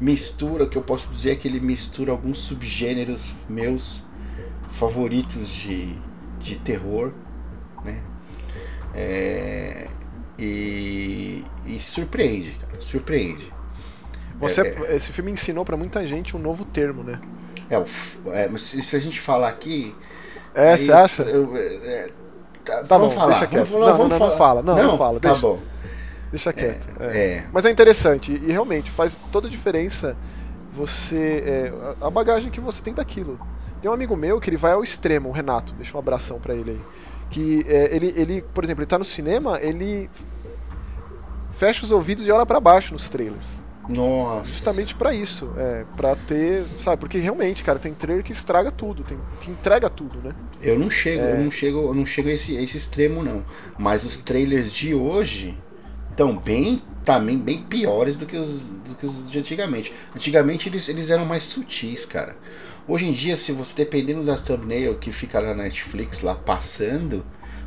[0.00, 4.06] mistura, o que eu posso dizer é que ele mistura alguns subgêneros meus
[4.70, 5.94] favoritos de,
[6.38, 7.12] de terror,
[7.84, 8.00] né?
[8.94, 9.88] É,
[10.38, 13.52] e, e surpreende, cara, surpreende.
[14.38, 17.18] Você, é, esse filme ensinou para muita gente um novo termo, né?
[17.70, 19.94] É, é mas se, se a gente falar aqui.
[20.54, 21.22] É, você acha?
[21.22, 22.10] Eu, é,
[22.64, 23.46] tá, tá vamos bom, falar.
[23.46, 24.30] Vamos, não, vamos não, falar.
[24.30, 24.62] não fala.
[24.62, 25.20] Não, não, não fala.
[25.20, 25.46] Tá deixa.
[25.46, 25.58] bom.
[26.30, 26.88] Deixa quieto.
[27.00, 27.44] É, é.
[27.52, 30.16] Mas é interessante e, realmente faz toda a diferença
[30.72, 33.38] você é, a bagagem que você tem daquilo.
[33.80, 36.54] Tem um amigo meu que ele vai ao extremo, o Renato, deixa um abração para
[36.54, 36.80] ele aí.
[37.30, 40.10] Que é, ele, ele, por exemplo, ele tá no cinema, ele
[41.54, 43.66] fecha os ouvidos e olha para baixo nos trailers.
[43.88, 44.46] Nossa.
[44.46, 49.04] Justamente para isso, é, para ter, sabe, porque realmente, cara, tem trailer que estraga tudo,
[49.04, 50.34] tem que entrega tudo, né?
[50.60, 51.32] Eu não chego, é...
[51.32, 53.44] eu não chego, eu não chego a esse, a esse extremo não,
[53.78, 55.56] mas os trailers de hoje
[56.16, 59.94] estão bem pra mim, bem piores do que os, do que os de antigamente.
[60.14, 62.34] Antigamente eles, eles eram mais sutis, cara.
[62.88, 67.24] Hoje em dia, se você, dependendo da thumbnail que fica lá na Netflix, lá passando,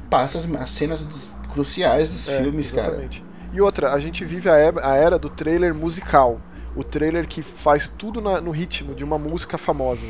[0.09, 3.21] passa as, as cenas dos, cruciais dos é, filmes, exatamente.
[3.21, 3.29] cara.
[3.53, 6.41] E outra, a gente vive a era, a era do trailer musical.
[6.75, 10.07] O trailer que faz tudo na, no ritmo de uma música famosa.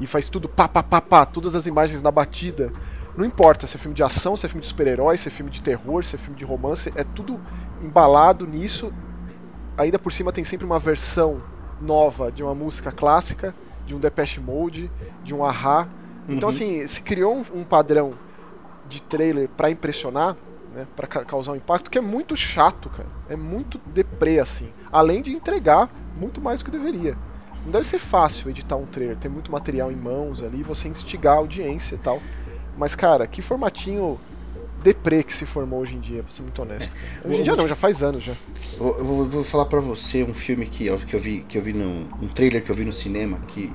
[0.00, 2.72] E faz tudo pá, pá, pá, pá, todas as imagens na batida.
[3.16, 5.50] Não importa se é filme de ação, se é filme de super-herói, se é filme
[5.50, 7.40] de terror, se é filme de romance, é tudo
[7.82, 8.92] embalado nisso.
[9.76, 11.42] Ainda por cima tem sempre uma versão
[11.80, 13.54] nova de uma música clássica,
[13.86, 14.90] de um Depeche Mode,
[15.24, 15.88] de um Ahá.
[16.28, 16.54] Então, uhum.
[16.54, 18.14] assim, se criou um, um padrão
[18.88, 20.36] de trailer para impressionar
[20.72, 23.08] né, para ca causar um impacto, que é muito chato, cara.
[23.28, 24.70] É muito deprê, assim.
[24.90, 27.16] Além de entregar muito mais do que deveria.
[27.64, 31.34] Não deve ser fácil editar um trailer, ter muito material em mãos ali, você instigar
[31.34, 32.20] a audiência e tal.
[32.76, 34.18] Mas, cara, que formatinho
[34.82, 36.92] deprê que se formou hoje em dia, pra ser muito honesto.
[37.24, 37.28] É.
[37.28, 38.34] Hoje em dia não, já faz anos já.
[38.78, 41.72] Eu vou, vou falar pra você um filme que, que eu vi, que eu vi
[41.72, 43.72] num, um trailer que eu vi no cinema que,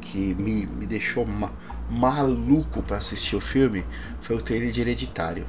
[0.00, 1.50] que me, me deixou ma,
[1.90, 3.84] maluco pra assistir o filme.
[4.20, 5.46] Foi o trailer de Hereditário.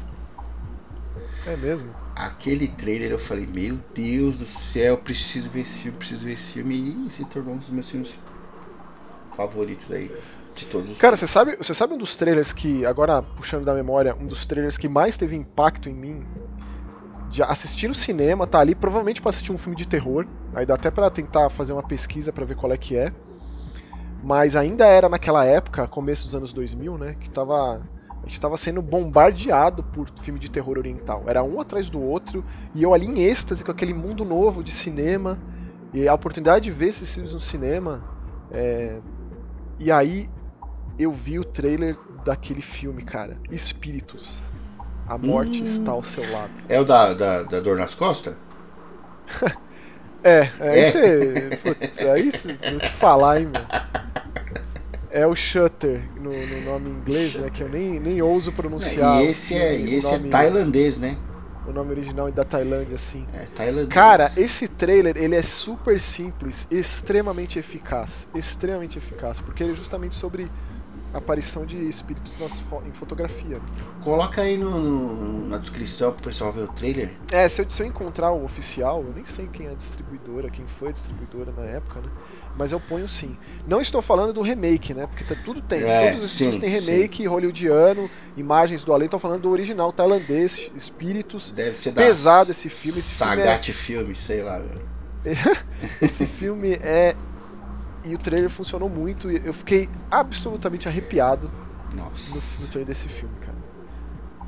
[1.45, 1.89] É mesmo?
[2.15, 6.47] Aquele trailer eu falei, meu Deus do céu, preciso ver esse filme, preciso ver esse
[6.47, 7.05] filme.
[7.07, 8.13] E se tornou um dos meus filmes
[9.35, 10.11] favoritos aí.
[10.55, 13.73] De todos os Cara, você sabe, você sabe um dos trailers que, agora puxando da
[13.73, 16.25] memória, um dos trailers que mais teve impacto em mim?
[17.29, 20.27] De assistir no cinema, tá ali provavelmente para assistir um filme de terror.
[20.53, 23.11] Aí dá até para tentar fazer uma pesquisa para ver qual é que é.
[24.23, 27.15] Mas ainda era naquela época, começo dos anos 2000, né?
[27.19, 27.81] Que tava
[28.23, 31.23] a gente estava sendo bombardeado por filme de terror oriental.
[31.27, 34.71] Era um atrás do outro, e eu ali em êxtase com aquele mundo novo de
[34.71, 35.37] cinema,
[35.93, 38.01] e a oportunidade de ver esses filmes no cinema.
[38.49, 38.97] É...
[39.77, 40.29] E aí
[40.97, 43.37] eu vi o trailer daquele filme, cara.
[43.51, 44.39] Espíritos.
[45.07, 45.65] A morte hum...
[45.65, 46.51] está ao seu lado.
[46.69, 48.35] É o da, da, da dor nas costas?
[50.23, 50.91] é, aí é.
[50.91, 51.59] você.
[51.63, 52.31] Putz, aí
[52.71, 53.61] vou te falar, hein, meu.
[55.09, 57.49] É o Shutter no, no nome inglês, né?
[57.51, 59.21] Que eu nem, nem ouso pronunciar.
[59.23, 61.15] E esse é, e esse é tailandês, né?
[61.67, 63.25] O nome original é da Tailândia, assim.
[63.33, 63.89] É, tailandês.
[63.89, 68.27] Cara, esse trailer, ele é super simples, extremamente eficaz.
[68.33, 70.49] Extremamente eficaz, porque ele é justamente sobre
[71.13, 73.59] aparição de espíritos nas, em fotografia.
[74.01, 77.11] Coloca aí no, no, na descrição pro pessoal ver o trailer.
[77.31, 80.49] É, se eu, se eu encontrar o oficial, eu nem sei quem é a distribuidora,
[80.49, 82.09] quem foi a distribuidora na época, né?
[82.57, 83.35] mas eu ponho sim.
[83.67, 85.07] Não estou falando do remake, né?
[85.07, 85.83] Porque tá, tudo tem.
[85.83, 87.27] É, todos os filmes têm remake, sim.
[87.27, 89.05] hollywoodiano, imagens do além.
[89.05, 91.51] Estou falando do original tailandês, Espíritos.
[91.51, 92.99] Deve ser pesado esse filme.
[92.99, 94.13] Esse Sagat filme, é...
[94.13, 94.61] filme, sei lá.
[96.01, 97.15] esse filme é.
[98.03, 99.31] E o trailer funcionou muito.
[99.31, 101.49] E eu fiquei absolutamente arrepiado
[101.95, 102.29] Nossa.
[102.29, 103.57] No, no trailer desse filme, cara.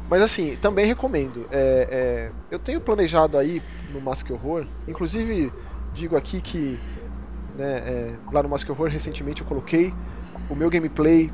[0.10, 1.48] Mas assim, também recomendo.
[1.52, 5.52] É, é, eu tenho planejado aí no Mask Horror, inclusive
[5.94, 6.78] digo aqui que
[7.58, 9.94] né, é, lá no Mask Horror recentemente eu coloquei
[10.50, 11.32] o meu gameplay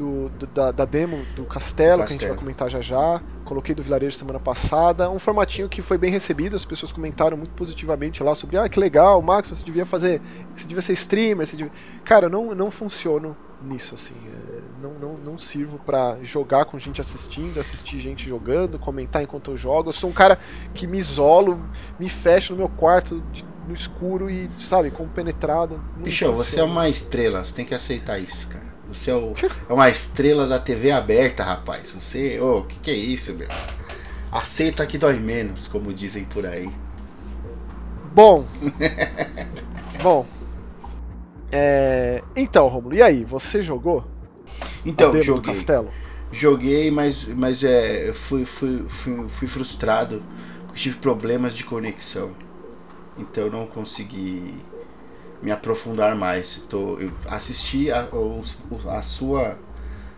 [0.00, 3.20] do, do da, da, demo do Castelo, Castelo, que a gente vai comentar já já.
[3.44, 5.10] Coloquei do Vilarejo semana passada.
[5.10, 8.80] Um formatinho que foi bem recebido, as pessoas comentaram muito positivamente lá sobre, ah, que
[8.80, 10.22] legal, Max, você devia fazer.
[10.56, 11.72] Você devia ser streamer, você devia...
[12.02, 14.14] Cara, eu não, não funciono nisso, assim.
[14.26, 19.50] É, não, não, não sirvo para jogar com gente assistindo, assistir gente jogando, comentar enquanto
[19.50, 19.90] eu jogo.
[19.90, 20.38] Eu sou um cara
[20.72, 21.60] que me isolo,
[21.98, 25.80] me fecho no meu quarto de no escuro e, sabe, compenetrado.
[25.98, 28.59] Bicho, você é uma estrela, você tem que aceitar isso, cara.
[28.92, 29.32] Você é, o,
[29.68, 31.90] é uma estrela da TV aberta, rapaz.
[31.92, 33.48] Você, ô, oh, que que é isso, meu?
[34.30, 36.70] Aceita que dói menos, como dizem por aí.
[38.12, 38.46] Bom.
[40.02, 40.26] Bom.
[41.50, 42.22] É...
[42.36, 43.24] Então, Romulo, e aí?
[43.24, 44.04] Você jogou?
[44.84, 45.54] Então, joguei.
[45.54, 45.90] Castelo?
[46.32, 50.22] Joguei, mas, mas é, fui, fui, fui, fui frustrado
[50.66, 52.32] porque tive problemas de conexão
[53.20, 54.54] então eu não consegui
[55.42, 56.62] me aprofundar mais.
[56.68, 58.08] Tô, eu assisti a,
[58.88, 59.58] a sua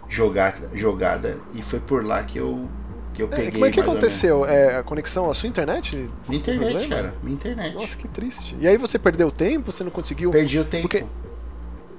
[0.09, 2.69] jogada, jogada e foi por lá que eu
[3.15, 3.53] que eu é, peguei.
[3.53, 4.47] Como é que aconteceu?
[4.47, 6.09] É a conexão, a sua internet?
[6.27, 7.15] Minha internet, cara.
[7.23, 7.75] Minha internet.
[7.75, 8.57] Nossa, que triste.
[8.59, 9.71] E aí você perdeu tempo?
[9.71, 10.31] Você não conseguiu?
[10.31, 10.89] Perdi o tempo.
[10.89, 11.05] Porque...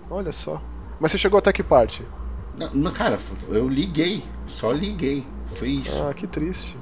[0.10, 0.62] Olha só.
[1.00, 2.04] Mas você chegou até que parte?
[2.74, 3.18] Não, cara,
[3.50, 4.24] eu liguei.
[4.48, 5.26] Só liguei.
[5.54, 6.04] Foi isso.
[6.04, 6.78] Ah, que triste.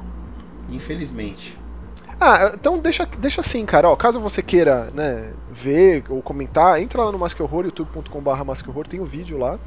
[0.70, 1.58] Infelizmente.
[2.24, 3.90] Ah, então deixa, deixa assim, cara.
[3.90, 8.68] Ó, caso você queira né, ver ou comentar, entra lá no Mask Horror, youtube.com.br Mask
[8.68, 9.58] Horror, tem o um vídeo lá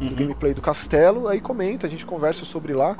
[0.00, 0.08] uhum.
[0.08, 2.96] do gameplay do Castelo, aí comenta, a gente conversa sobre lá.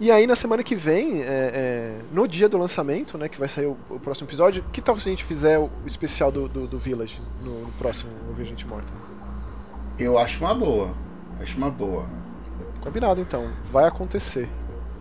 [0.00, 3.46] E aí na semana que vem, é, é, no dia do lançamento, né, que vai
[3.46, 6.66] sair o, o, próximo episódio, que tal se a gente fizer o especial do, do,
[6.66, 8.90] do Village no, no próximo Ouvir Gente Morta?
[9.98, 10.94] Eu acho uma boa.
[11.38, 12.06] Acho uma boa.
[12.80, 14.48] Combinado então, vai acontecer.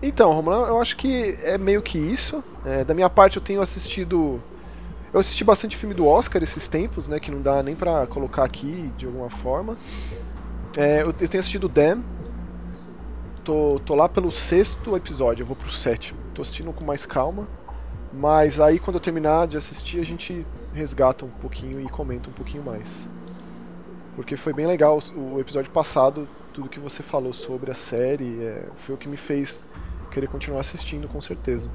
[0.02, 2.44] Então, Romulo, eu acho que é meio que isso.
[2.66, 4.42] É, da minha parte, eu tenho assistido.
[5.12, 7.20] Eu assisti bastante filme do Oscar esses tempos, né?
[7.20, 9.78] Que não dá nem pra colocar aqui de alguma forma.
[10.78, 12.04] É, eu, eu, tenho assistido Damn.
[13.44, 16.20] Tô, tô lá pelo sexto episódio, eu vou pro sétimo.
[16.34, 17.48] Tô assistindo com mais calma.
[18.14, 22.34] Mas aí quando eu terminar de assistir, a gente resgata um pouquinho e comenta um
[22.34, 23.08] pouquinho mais.
[24.16, 28.64] Porque foi bem legal o episódio passado, tudo que você falou sobre a série, é,
[28.78, 29.64] foi o que me fez
[30.10, 31.70] querer continuar assistindo, com certeza.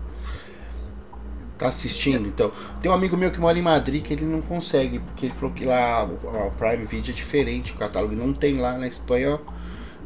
[1.57, 2.51] Tá assistindo, então.
[2.83, 5.55] Tem um amigo meu que mora em Madrid que ele não consegue, porque ele falou
[5.55, 9.38] que lá o Prime Video é diferente, o catálogo não tem lá na Espanha.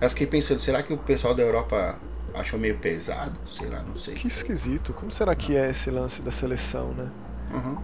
[0.00, 1.96] Eu fiquei pensando, será que o pessoal da Europa
[2.34, 3.32] achou meio pesado?
[3.46, 4.14] Sei lá, não sei.
[4.14, 4.92] Que esquisito.
[4.92, 7.10] Como será que é esse lance da seleção, né?
[7.52, 7.78] Uhum.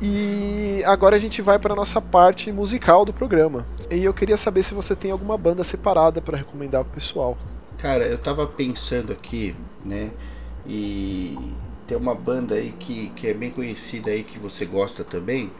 [0.00, 3.66] E agora a gente vai para nossa parte musical do programa.
[3.90, 7.36] E eu queria saber se você tem alguma banda separada para recomendar pro pessoal.
[7.78, 10.10] Cara, eu tava pensando aqui, né?
[10.66, 11.36] E
[11.86, 15.52] tem uma banda aí que, que é bem conhecida aí que você gosta também.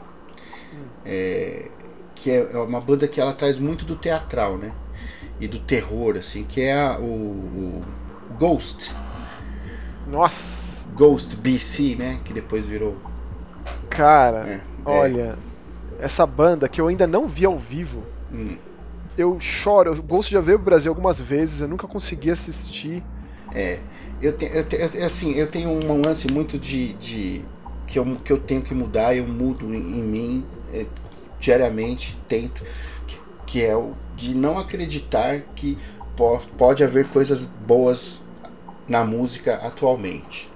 [0.72, 0.85] Hum.
[1.05, 1.68] É,
[2.14, 4.72] que é, é uma banda que ela traz muito do teatral, né?
[5.38, 7.85] E do terror, assim, que é a, o, o
[8.38, 8.90] Ghost.
[10.07, 10.64] Nossa!
[10.94, 12.20] Ghost BC, né?
[12.24, 12.96] Que depois virou.
[13.90, 14.61] Cara, é, é.
[14.85, 15.38] olha,
[16.00, 18.02] essa banda que eu ainda não vi ao vivo.
[18.33, 18.57] Hum
[19.16, 19.94] eu choro.
[19.94, 23.02] Eu gosto de ver o Brasil algumas vezes, eu nunca consegui assistir.
[23.55, 23.79] É,
[24.20, 27.44] eu tenho, eu tenho assim, eu tenho um lance muito de, de
[27.87, 30.87] que, eu, que eu tenho que mudar, eu mudo em, em mim é,
[31.38, 32.62] diariamente, tento,
[33.07, 35.79] que, que, é o de não acreditar que
[36.16, 38.29] po, pode haver coisas boas
[38.88, 40.50] na música atualmente.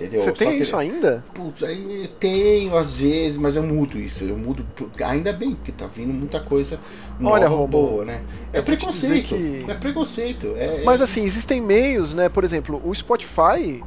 [0.00, 0.20] Entendeu?
[0.20, 1.22] Você tem isso ainda?
[1.34, 4.24] Putz, aí tenho às vezes, mas eu mudo isso.
[4.24, 4.66] Eu mudo.
[5.04, 6.80] Ainda bem, porque tá vindo muita coisa
[7.18, 8.22] nova, Olha, Robo, boa, né?
[8.50, 9.36] É preconceito.
[9.36, 9.70] Que...
[9.70, 10.54] É preconceito.
[10.56, 12.28] É, mas assim, existem meios, né?
[12.30, 13.82] Por exemplo, o Spotify.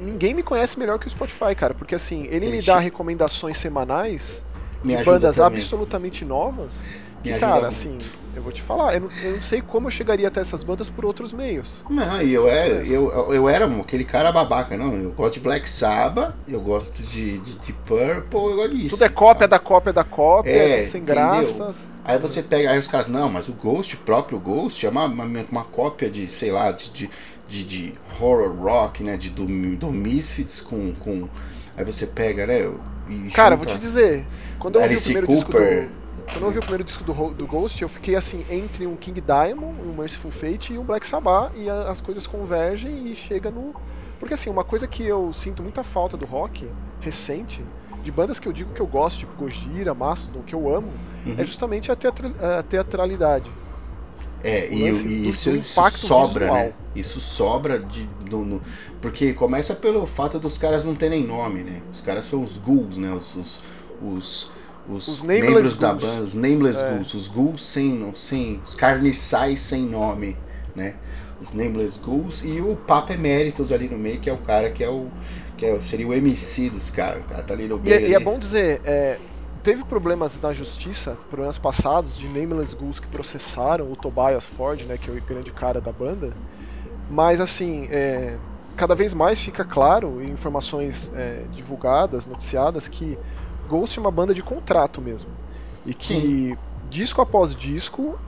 [0.00, 1.74] Ninguém me conhece melhor que o Spotify, cara.
[1.74, 4.42] Porque assim, ele, ele me dá recomendações semanais
[4.82, 5.58] me de bandas também.
[5.58, 6.80] absolutamente novas.
[7.22, 7.98] Que, cara, assim,
[8.34, 10.88] eu vou te falar, eu não, eu não, sei como eu chegaria até essas bandas
[10.88, 11.84] por outros meios.
[11.88, 14.94] Não, e eu, é, eu, eu era aquele cara babaca, não.
[14.96, 18.96] Eu gosto de Black Sabbath, eu gosto de, de, de Purple, eu gosto disso.
[18.96, 21.14] Tudo é cópia da cópia da cópia, é, sem entendeu?
[21.14, 21.88] graças.
[22.04, 25.04] Aí você pega, aí os caras, não, mas o Ghost, o próprio Ghost, é uma,
[25.04, 27.10] uma, uma cópia de, sei lá, de, de,
[27.46, 29.16] de, de horror rock, né?
[29.16, 31.28] De, do, do Misfits com, com.
[31.76, 32.70] Aí você pega, né?
[33.32, 34.24] Cara, vou te dizer,
[34.58, 37.30] quando eu ouvi o primeiro Cooper, disco do quando eu ouvi o primeiro disco do,
[37.30, 41.06] do Ghost, eu fiquei assim, entre um King Diamond, um Merciful Fate e um Black
[41.06, 43.74] Sabbath, e a, as coisas convergem e chega no.
[44.18, 46.68] Porque assim, uma coisa que eu sinto muita falta do rock
[47.00, 47.64] recente,
[48.02, 50.92] de bandas que eu digo que eu gosto, tipo Gojira, Mastodon, que eu amo,
[51.26, 51.34] uhum.
[51.38, 53.50] é justamente a, teatral, a teatralidade.
[54.44, 56.58] É, e, e isso, isso sobra, visual.
[56.58, 56.72] né?
[56.96, 58.60] Isso sobra de, do, no,
[59.00, 61.80] porque começa pelo fato dos caras não terem nome, né?
[61.92, 63.12] Os caras são os ghouls, né?
[63.12, 63.62] Os, os,
[64.02, 64.50] os
[64.88, 66.90] os, os membros da banda, os nameless é.
[66.90, 70.36] ghouls, os ghouls sem, sem, os carniçais sem nome,
[70.74, 70.94] né?
[71.40, 74.82] Os nameless ghouls e o Papa Emeritus ali no meio, que é o cara que
[74.82, 75.08] é o
[75.56, 78.00] que é, seria o MC dos caras, cara tá ali no meio.
[78.00, 79.18] E, é, e é bom dizer, é,
[79.62, 84.98] teve problemas na justiça, problemas passados de nameless ghouls que processaram o Tobias Ford, né,
[84.98, 86.32] que é o grande cara da banda.
[87.08, 88.36] Mas assim, é,
[88.76, 93.16] cada vez mais fica claro em informações é, divulgadas, noticiadas que
[93.72, 95.30] Ghost é uma banda de contrato mesmo.
[95.86, 96.58] E que Sim.
[96.90, 98.18] disco após disco,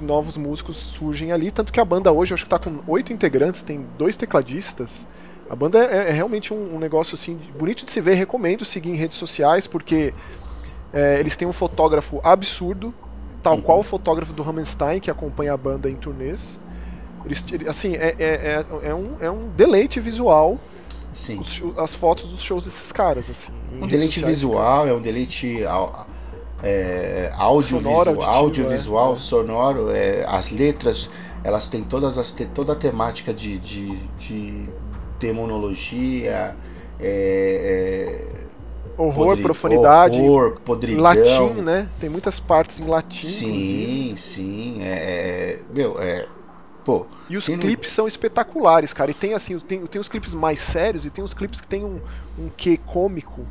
[0.00, 1.50] novos músicos surgem ali.
[1.50, 5.06] Tanto que a banda hoje, eu acho que tá com oito integrantes, tem dois tecladistas.
[5.48, 8.14] A banda é, é realmente um, um, negócio assim bonito de se ver.
[8.14, 10.14] Recomendo seguir em redes sociais, porque
[10.92, 12.94] é, eles têm um fotógrafo absurdo,
[13.42, 13.60] tal uhum.
[13.60, 16.58] qual o fotógrafo do Hammerstein, que acompanha a banda em turnês.
[17.26, 20.58] Eles, assim, é, é, é, é, um, é um deleite visual
[21.14, 21.38] Sim.
[21.38, 23.52] Os, as fotos dos shows desses caras, assim.
[23.80, 25.62] Um deleite sociais, visual, é um deleite
[26.62, 29.16] é, audiovisual, sonoro, audiovisual é.
[29.16, 31.10] sonoro, é, as letras,
[31.44, 34.68] elas têm todas as toda a temática de, de, de
[35.20, 36.56] demonologia,
[36.98, 38.44] é, é
[38.96, 41.02] horror, podri, profundidade, horror, podridão.
[41.02, 41.88] latim, né?
[42.00, 43.26] Tem muitas partes em latim.
[43.26, 44.18] Sim, inclusive.
[44.18, 46.26] sim, é, meu, é
[46.84, 49.10] Pô, e os clipes são espetaculares, cara.
[49.10, 51.82] E tem assim, tem, tem os clipes mais sérios e tem os clipes que tem
[51.82, 52.00] um,
[52.38, 53.46] um quê cômico,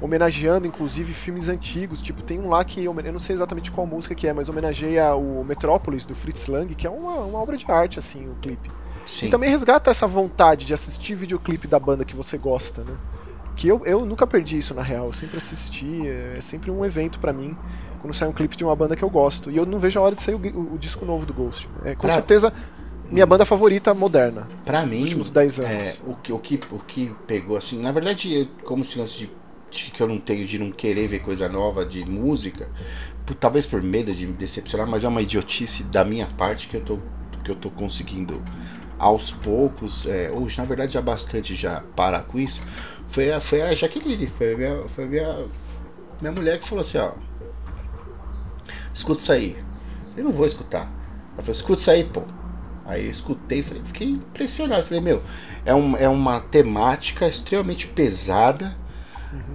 [0.00, 2.00] homenageando inclusive filmes antigos.
[2.00, 5.14] Tipo, tem um lá que eu não sei exatamente qual música que é, mas homenageia
[5.14, 8.70] o Metrópolis do Fritz Lang, que é uma, uma obra de arte, assim, o clipe.
[9.04, 9.26] Sim.
[9.26, 12.94] E também resgata essa vontade de assistir videoclipe da banda que você gosta, né?
[13.54, 17.18] Que eu, eu nunca perdi isso na real, eu sempre assisti, é sempre um evento
[17.18, 17.56] para mim
[18.00, 19.50] quando sai um clipe de uma banda que eu gosto.
[19.50, 21.68] E eu não vejo a hora de sair o, o, o disco novo do Ghost.
[21.84, 22.14] É, com pra...
[22.14, 22.52] certeza
[23.10, 24.46] minha banda favorita moderna.
[24.64, 25.70] Pra mim, últimos 10 anos.
[25.70, 29.30] É, o, que, o, que, o que pegou, assim, na verdade, como esse lance de,
[29.70, 32.68] de que eu não tenho de não querer ver coisa nova de música,
[33.26, 36.76] por- talvez por medo de me decepcionar, mas é uma idiotice da minha parte que
[36.76, 36.98] eu tô,
[37.44, 38.42] que eu tô conseguindo
[38.98, 42.60] aos poucos, é, hoje na verdade já bastante já parar com isso,
[43.08, 45.46] foi a, foi a Jaqueline, foi a minha, foi a minha,
[46.20, 47.12] minha mulher que falou assim, ó,
[48.92, 49.56] escuta isso aí.
[50.16, 50.90] Eu não vou escutar.
[51.34, 52.22] Ela falou, escuta isso aí, pô.
[52.88, 54.82] Aí eu escutei, falei, fiquei impressionado.
[54.82, 55.20] Falei, meu,
[55.64, 58.74] é, um, é uma temática extremamente pesada,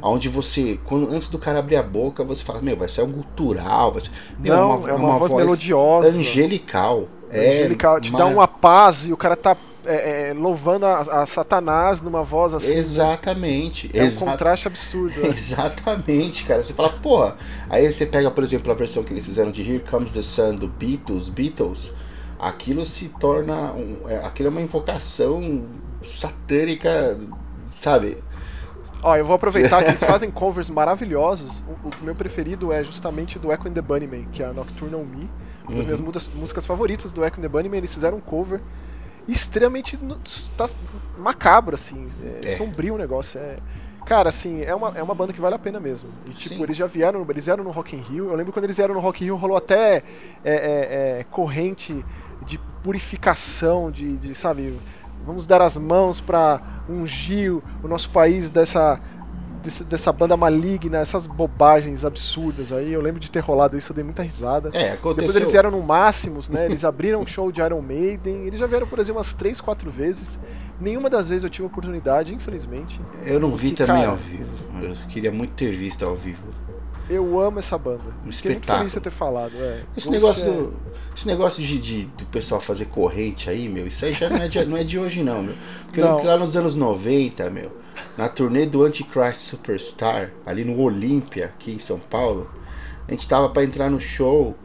[0.04, 3.12] onde você, quando, antes do cara abrir a boca, você fala, meu, vai ser um
[3.12, 6.10] gutural, vai ser, meu, Não, é uma, voz, melodiosa.
[6.10, 7.08] angelical.
[7.32, 11.24] É, angelical, te dá mara- uma paz e o cara tá é, é, louvando a,
[11.24, 12.72] a Satanás numa voz assim.
[12.76, 13.90] Exatamente.
[13.94, 15.20] É um exa- contraste absurdo.
[15.20, 15.30] né?
[15.36, 16.62] Exatamente, cara.
[16.62, 17.36] Você fala, porra.
[17.70, 20.56] Aí você pega, por exemplo, a versão que eles fizeram de Here Comes the Sun
[20.56, 21.92] do Beatles, Beatles.
[22.48, 23.72] Aquilo se torna.
[23.74, 25.66] Um, é, aquilo é uma invocação
[26.06, 27.18] satânica,
[27.68, 28.18] sabe?
[29.02, 31.62] Ó, eu vou aproveitar que eles fazem covers maravilhosos.
[31.84, 35.04] O, o meu preferido é justamente do Echo and the Bunnymen, que é a Nocturnal
[35.04, 35.30] Me.
[35.64, 35.84] Uma das Uhum.
[35.86, 37.78] minhas mudas- músicas favoritas do Echo and the Bunnymen.
[37.80, 38.62] Eles fizeram um cover
[39.28, 39.98] extremamente
[40.58, 40.70] tá
[41.18, 42.10] macabro, assim.
[42.44, 42.58] É, É.
[42.58, 43.40] Sombrio o negócio.
[43.40, 43.58] É,
[44.06, 46.10] cara, assim, é uma, é uma banda que vale a pena mesmo.
[46.28, 46.64] E, tipo, Sim.
[46.64, 48.30] eles já vieram, eles vieram no Rock in Rio.
[48.30, 50.04] Eu lembro quando eles vieram no Rock in Rio, rolou até é,
[50.44, 52.04] é, é, corrente
[52.44, 54.80] de purificação, de, de, sabe...
[55.26, 59.00] Vamos dar as mãos pra ungir o- o nosso país dessa,
[59.64, 62.92] desse- dessa banda maligna, essas bobagens absurdas aí.
[62.92, 64.68] Eu lembro de ter rolado isso, eu dei muita risada.
[64.74, 65.40] É, Depois aconteceu.
[65.42, 66.66] eles vieram no Máximos, né?
[66.66, 68.46] Eles abriram um show de Iron Maiden.
[68.46, 70.38] Eles já vieram por exemplo umas 3, 4 vezes.
[70.82, 73.00] Nenhuma das vezes eu tive oportunidade, infelizmente.
[73.26, 74.50] Eu não vi Porque, também cara, ao vivo.
[74.82, 76.44] Eu queria muito ter visto ao vivo.
[77.10, 78.00] Eu amo essa banda.
[78.00, 78.78] Fiquei muito espetáculo.
[78.80, 79.54] feliz de ter falado.
[79.56, 79.84] É.
[79.96, 84.14] Esse negócio, é- esse negócio de, de- do pessoal fazer corrente aí, meu, isso aí
[84.14, 85.56] já não é de, não é de hoje não, meu.
[85.86, 86.24] Porque Não.
[86.24, 87.72] lá nos anos 90, meu,
[88.18, 92.50] na turnê do Antichrist Superstar, ali no Olímpia, aqui em São Paulo,
[93.08, 94.56] a gente tava pra entrar no show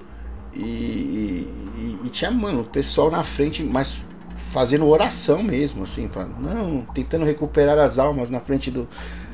[0.54, 4.04] e, e- e- tinha, mano, o pessoal na frente, mas
[4.50, 8.88] fazendo oração mesmo, assim, pra, não, tentando recuperar as almas na frente do.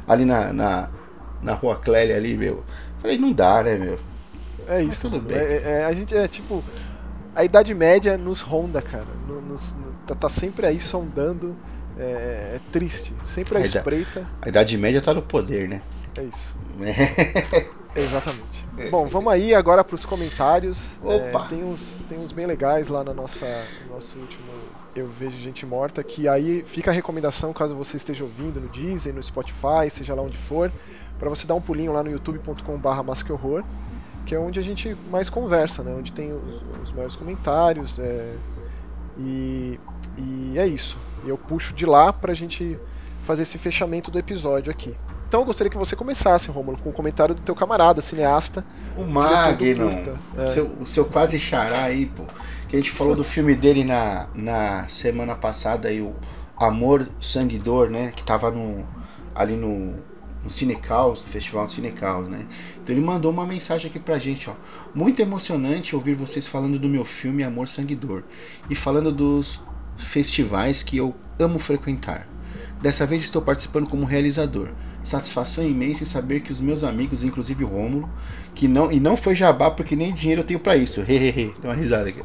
[0.09, 0.91] ali na, na,
[1.41, 2.65] na rua Clélia ali, meu.
[2.99, 3.99] Falei, não dá, né, meu?
[4.67, 5.03] É Mas isso.
[5.03, 5.29] tudo mano.
[5.29, 5.37] bem.
[5.39, 6.65] É, é- a gente é tipo.
[7.35, 9.07] A Idade Média nos ronda, cara.
[9.27, 11.57] No- nos- no- tá, tá sempre aí sondando.
[11.99, 13.15] É, é triste.
[13.25, 14.27] Sempre à A espreita.
[14.43, 15.83] A Idade Média tá no poder, né?
[16.19, 16.55] É isso.
[16.81, 17.67] É.
[17.97, 18.65] Exatamente.
[18.91, 20.81] Bom, vamos aí agora para os comentários.
[21.03, 21.45] Opa!
[21.45, 23.47] É, tem, uns, tem uns bem legais lá na nossa,
[23.87, 24.45] no nosso último
[24.97, 29.13] Eu Vejo Gente Morta, que aí fica a recomendação, caso você esteja ouvindo no Disney,
[29.13, 30.73] no Spotify, seja lá onde for,
[31.21, 33.63] para você dar um pulinho lá no youtube.com.br masquehorror,
[34.25, 35.95] que é onde a gente mais conversa, né?
[35.97, 37.99] Onde tem os, os maiores comentários.
[37.99, 38.35] é,
[39.19, 39.79] e,
[40.19, 40.99] e é isso.
[41.25, 42.79] E eu puxo de lá pra gente
[43.25, 44.97] fazer esse fechamento do episódio aqui.
[45.29, 48.65] Então eu gostaria que você começasse, Romulo, com o comentário do teu camarada, cineasta.
[48.97, 50.47] O Magnum, Curta, é.
[50.47, 52.25] seu, o seu quase xará aí, pô.
[52.69, 56.15] Que a gente falou do filme dele na, na semana passada aí, o
[56.57, 58.13] Amor Sangue e Dor, né?
[58.15, 58.87] Que tava no,
[59.35, 59.95] ali no,
[60.43, 62.47] no Cinecaus, no Festival do Cinecaus, né?
[62.93, 64.55] Ele mandou uma mensagem aqui pra gente, ó.
[64.95, 67.99] Muito emocionante ouvir vocês falando do meu filme Amor Sangue
[68.69, 69.63] e falando dos
[69.97, 72.29] festivais que eu amo frequentar.
[72.83, 74.69] Dessa vez estou participando como realizador.
[75.03, 78.09] Satisfação imensa em saber que os meus amigos, inclusive o Rômulo,
[78.55, 81.01] que não e não foi jabá porque nem dinheiro eu tenho pra isso.
[81.01, 82.23] Hehehe, dá uma risada aqui.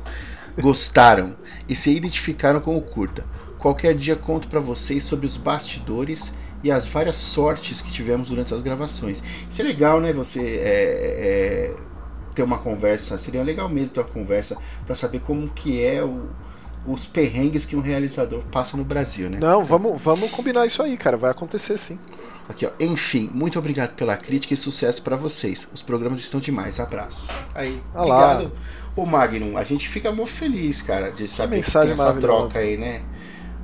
[0.60, 1.36] Gostaram
[1.68, 3.26] e se identificaram com o curta.
[3.58, 6.34] Qualquer dia conto pra vocês sobre os bastidores
[6.64, 9.24] e as várias sortes que tivemos durante as gravações.
[9.50, 10.12] Isso é legal, né?
[10.14, 11.76] Você é, é,
[12.36, 13.18] ter uma conversa.
[13.18, 16.30] Seria legal mesmo ter uma conversa pra saber como que é o,
[16.86, 19.40] os perrengues que um realizador passa no Brasil, né?
[19.40, 21.18] Não, vamos, vamos combinar isso aí, cara.
[21.18, 21.98] Vai acontecer sim.
[22.48, 22.72] Aqui, ó.
[22.80, 25.70] Enfim, muito obrigado pela crítica e sucesso pra vocês.
[25.74, 26.80] Os programas estão demais.
[26.80, 27.32] Abraço.
[27.54, 28.32] Aí, Ah lá.
[28.34, 28.52] obrigado.
[28.96, 32.60] Ô Magnum, a gente fica muito feliz, cara, de saber que mensagem tem essa troca
[32.60, 33.04] aí, né?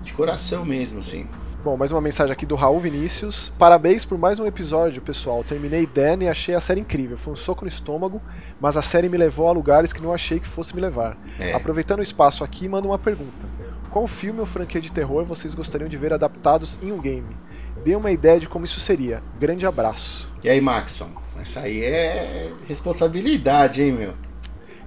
[0.03, 1.27] De coração mesmo, assim.
[1.65, 3.51] Bom, mais uma mensagem aqui do Raul Vinícius.
[3.57, 5.43] Parabéns por mais um episódio, pessoal.
[5.43, 7.17] Terminei Dan e achei a série incrível.
[7.17, 8.21] Foi um soco no estômago,
[8.61, 11.17] mas a série me levou a lugares que não achei que fosse me levar.
[11.39, 11.53] É.
[11.53, 13.47] Aproveitando o espaço aqui, mando uma pergunta.
[13.89, 17.35] Qual filme ou franquia de terror vocês gostariam de ver adaptados em um game?
[17.83, 19.23] Dê uma ideia de como isso seria.
[19.39, 20.31] Grande abraço.
[20.43, 21.09] E aí, Maxon?
[21.35, 24.13] Essa aí é responsabilidade, hein, meu?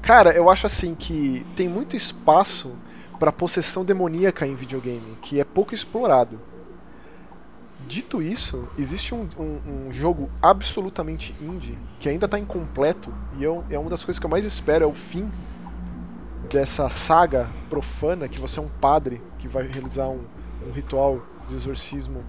[0.00, 2.70] Cara, eu acho assim que tem muito espaço
[3.18, 6.38] para possessão demoníaca em videogame, que é pouco explorado.
[7.88, 13.64] Dito isso, existe um, um- um jogo absolutamente indie que ainda está incompleto e eu-
[13.70, 15.32] é uma das coisas que eu mais espero, é o fim.
[16.50, 20.24] dessa saga profana que você é um padre que vai realizar um,
[20.66, 22.24] um ritual de exorcismo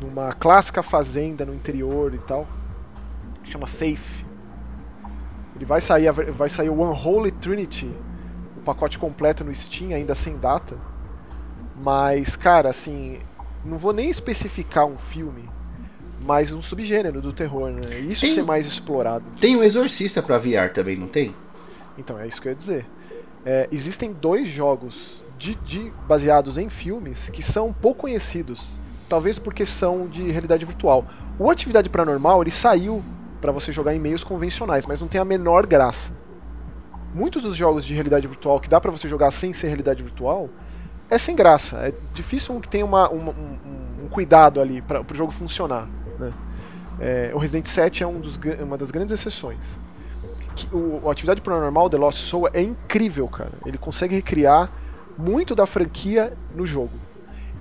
[0.00, 2.46] numa clássica fazenda no interior e tal,
[3.44, 4.24] chama Faith.
[5.56, 7.90] Ele vai sair, vai sair o Unholy Trinity,
[8.56, 10.76] o pacote completo no Steam, ainda sem data.
[11.76, 13.18] Mas, cara, assim,
[13.64, 15.48] não vou nem especificar um filme,
[16.20, 17.98] mas um subgênero do terror, né?
[18.00, 19.24] Isso tem, ser mais explorado.
[19.40, 21.34] Tem o Exorcista pra VR também, não tem?
[21.96, 22.86] Então, é isso que eu ia dizer.
[23.44, 28.80] É, existem dois jogos de, de, baseados em filmes que são pouco conhecidos.
[29.08, 31.06] Talvez porque são de realidade virtual.
[31.38, 33.04] O Atividade Paranormal ele saiu
[33.40, 36.10] para você jogar em meios convencionais, mas não tem a menor graça.
[37.14, 40.48] Muitos dos jogos de realidade virtual que dá para você jogar sem ser realidade virtual
[41.10, 41.76] é sem graça.
[41.78, 45.88] É difícil um que tenha uma, uma, um, um, cuidado ali para o jogo funcionar.
[46.18, 46.32] Né?
[47.00, 49.78] É, o Resident 7 é um dos, uma das grandes exceções.
[50.72, 53.52] O, o Atividade Paranormal The Lost Soul é incrível, cara.
[53.66, 54.70] Ele consegue recriar
[55.18, 56.98] muito da franquia no jogo.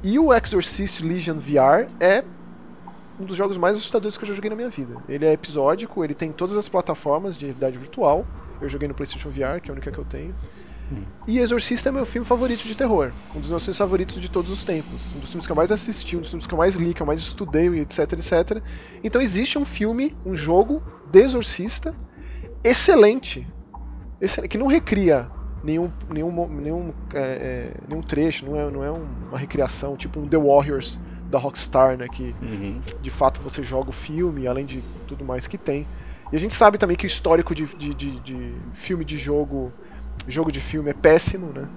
[0.04, 2.24] E o Exorcist Legion VR é
[3.20, 4.96] um dos jogos mais assustadores que eu já joguei na minha vida.
[5.08, 8.26] Ele é episódico, ele tem todas as plataformas de realidade virtual.
[8.62, 10.36] Eu joguei no PlayStation VR, que é a única que eu tenho.
[11.28, 13.12] E Exorcista é meu filme favorito de terror.
[13.36, 15.14] Um dos meus filmes favoritos de todos os tempos.
[15.16, 17.02] Um dos filmes que eu mais assisti, um dos filmes que eu mais li, que
[17.02, 18.62] eu mais estudei, etc, etc.
[19.04, 21.96] Então existe um filme, um jogo de Exorcista
[22.64, 23.48] excelente.
[24.20, 25.30] excelente que não recria
[25.64, 30.28] nenhum, nenhum, nenhum, é, é, nenhum trecho, não é, não é uma recriação, tipo um
[30.28, 32.08] The Warriors da Rockstar, né?
[32.08, 32.82] Que uhum.
[33.02, 35.88] de fato você joga o filme, além de tudo mais que tem.
[36.32, 39.72] E a gente sabe também que o histórico de, de, de, de filme de jogo,
[40.28, 41.68] jogo de filme é péssimo, né?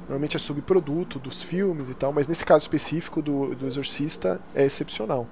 [0.00, 4.64] Normalmente é subproduto dos filmes e tal, mas nesse caso específico do, do Exorcista é
[4.64, 5.26] excepcional.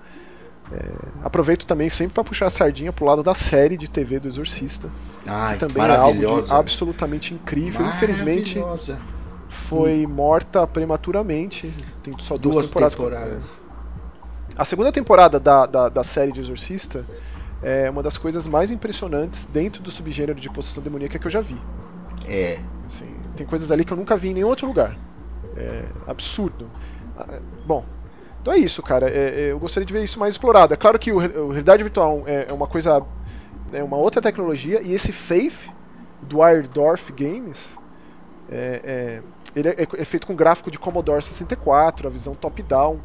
[0.71, 0.91] É,
[1.23, 4.91] aproveito também sempre para puxar a sardinha pro lado da série de TV do Exorcista.
[5.27, 7.87] Ai, também é algo absolutamente incrível.
[7.87, 8.59] Infelizmente
[9.49, 11.73] foi morta prematuramente.
[12.03, 12.95] Tem só duas, duas temporadas.
[12.95, 13.45] temporadas.
[14.57, 17.05] A segunda temporada da, da, da, série de Exorcista
[17.63, 21.41] é uma das coisas mais impressionantes dentro do subgênero de possessão demoníaca que eu já
[21.41, 21.61] vi.
[22.27, 22.59] É.
[22.87, 23.07] Assim,
[23.37, 24.97] tem coisas ali que eu nunca vi em nenhum outro lugar.
[25.57, 26.71] É absurdo.
[27.17, 27.85] Ah, bom,
[28.47, 29.11] então é isso, cara.
[29.11, 30.73] É, é, eu gostaria de ver isso mais explorado.
[30.73, 33.05] É claro que o, o realidade virtual é, é, uma coisa,
[33.73, 35.69] é uma outra tecnologia e esse Faith
[36.23, 37.77] do Airdorf Games
[38.49, 39.23] é, é
[39.59, 43.01] ele é, é, feito com gráfico de Commodore 64, a visão top-down,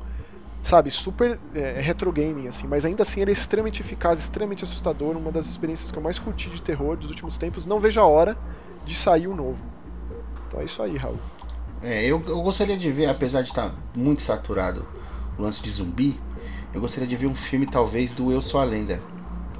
[0.61, 1.39] sabe, super
[1.78, 2.67] retro gaming assim.
[2.67, 6.19] Mas ainda assim ele é extremamente eficaz, extremamente assustador, uma das experiências que eu mais
[6.19, 7.65] curti de terror dos últimos tempos.
[7.65, 8.38] Não vejo a hora
[8.86, 9.63] de sair o novo.
[10.47, 11.19] Então é isso aí, Raul.
[11.82, 14.86] É, eu, eu gostaria de ver, apesar de estar muito saturado
[15.38, 16.19] o lance de zumbi,
[16.73, 19.01] eu gostaria de ver um filme talvez do Eu Sou a Lenda.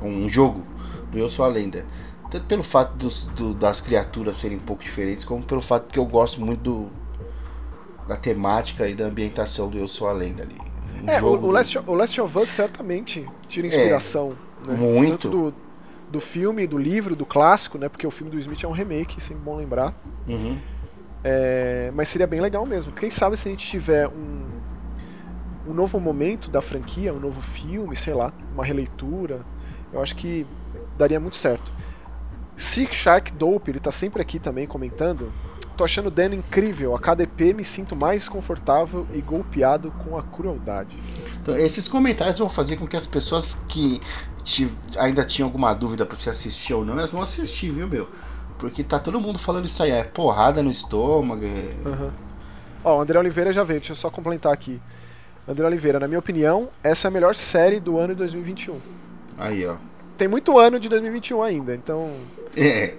[0.02, 0.64] Um jogo
[1.12, 1.86] do Eu Sou a Lenda.
[2.30, 6.00] Tanto pelo fato dos, do, das criaturas serem um pouco diferentes, como pelo fato que
[6.00, 6.90] eu gosto muito do,
[8.08, 10.58] da temática e da ambientação do Eu Sou a Lenda ali.
[11.04, 14.38] Um é, o, o, Last, o Last of Us certamente tira inspiração.
[14.66, 14.78] É, né?
[14.78, 15.28] Muito.
[15.28, 15.54] do,
[16.12, 17.90] do filme, do livro, do clássico, né?
[17.90, 19.94] Porque o filme do Smith é um remake, sempre bom lembrar.
[20.28, 20.60] Uhum.
[21.24, 22.92] É, mas seria bem legal mesmo.
[22.92, 24.46] Quem sabe se a gente tiver um,
[25.68, 29.42] um novo momento da franquia, um novo filme, sei lá, uma releitura.
[29.94, 30.46] Eu acho que
[30.98, 31.72] daria muito certo.
[32.58, 35.32] Sick Shark Dope, ele tá sempre aqui também comentando.
[35.78, 36.96] Tô achando o Dan incrível.
[36.96, 40.96] A cada EP me sinto mais confortável e golpeado com a crueldade.
[41.42, 44.02] Então, esses comentários vão fazer com que as pessoas que
[44.98, 48.08] ainda tinham alguma dúvida para se assistir ou não, elas vão assistir, viu, meu?
[48.58, 51.44] Porque tá todo mundo falando isso aí, é porrada no estômago.
[51.44, 51.88] É...
[51.88, 52.12] Uhum.
[52.84, 54.82] Ó, o André Oliveira já veio, deixa eu só complementar aqui.
[55.48, 58.80] André Oliveira, na minha opinião, essa é a melhor série do ano de 2021.
[59.40, 59.76] Aí, ó.
[60.18, 62.12] Tem muito ano de 2021 ainda, então.
[62.56, 62.94] É.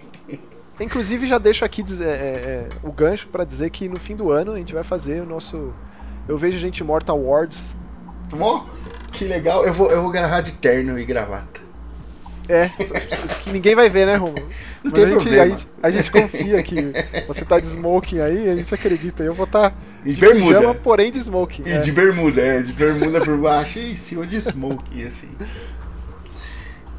[0.80, 4.30] Inclusive, já deixo aqui é, é, é, o gancho para dizer que no fim do
[4.30, 5.72] ano a gente vai fazer o nosso.
[6.28, 7.72] Eu vejo gente morta awards.
[8.32, 8.62] Oh,
[9.16, 9.64] que legal!
[9.64, 11.66] Eu vou, eu vou gravar de terno e gravata.
[12.48, 12.68] É,
[13.42, 14.48] que ninguém vai ver, né, Romulo?
[14.84, 15.44] Não Mas tem a gente, problema.
[15.44, 16.92] A gente, a gente, confia que
[17.26, 19.24] você tá de smoking aí, a gente acredita.
[19.24, 20.58] Eu vou estar tá de, de bermuda.
[20.58, 21.64] Pijama, porém de smoking.
[21.66, 21.78] E é.
[21.80, 25.30] de bermuda, é, de bermuda por baixo e em cima de smoking, assim.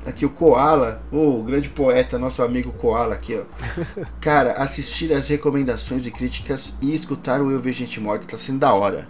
[0.05, 4.05] Aqui o Koala, o oh, grande poeta, nosso amigo Koala aqui, ó.
[4.20, 8.59] Cara, assistir as recomendações e críticas e escutar o Eu Vejo Gente Morta tá sendo
[8.59, 9.07] da hora.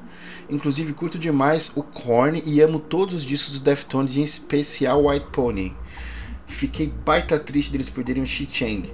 [0.50, 5.28] Inclusive, curto demais o Korn e amo todos os discos do Deftones, em especial White
[5.32, 5.76] Pony.
[6.46, 8.94] Fiquei baita triste deles perderem o Xi Chang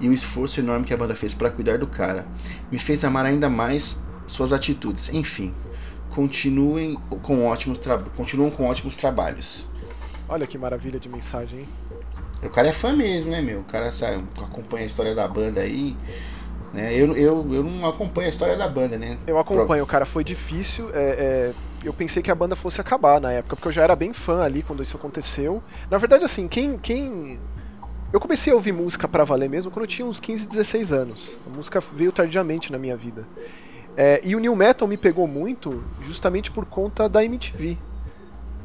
[0.00, 2.26] e o esforço enorme que a banda fez para cuidar do cara.
[2.70, 5.12] Me fez amar ainda mais suas atitudes.
[5.12, 5.52] Enfim,
[6.10, 7.80] continuem com ótimos
[8.16, 9.66] continuam com ótimos trabalhos.
[10.28, 11.68] Olha que maravilha de mensagem, hein?
[12.42, 13.60] O cara é fã mesmo, né, meu?
[13.60, 15.96] O cara sabe, acompanha a história da banda aí.
[16.72, 16.94] Né?
[16.94, 19.18] Eu, eu, eu não acompanho a história da banda, né?
[19.26, 20.06] Eu acompanho, cara.
[20.06, 20.90] Foi difícil.
[20.94, 21.52] É, é,
[21.84, 24.42] eu pensei que a banda fosse acabar na época, porque eu já era bem fã
[24.42, 25.62] ali quando isso aconteceu.
[25.90, 26.78] Na verdade, assim, quem.
[26.78, 27.38] quem...
[28.12, 31.38] Eu comecei a ouvir música para valer mesmo quando eu tinha uns 15, 16 anos.
[31.46, 33.26] A música veio tardiamente na minha vida.
[33.96, 37.78] É, e o New Metal me pegou muito justamente por conta da MTV.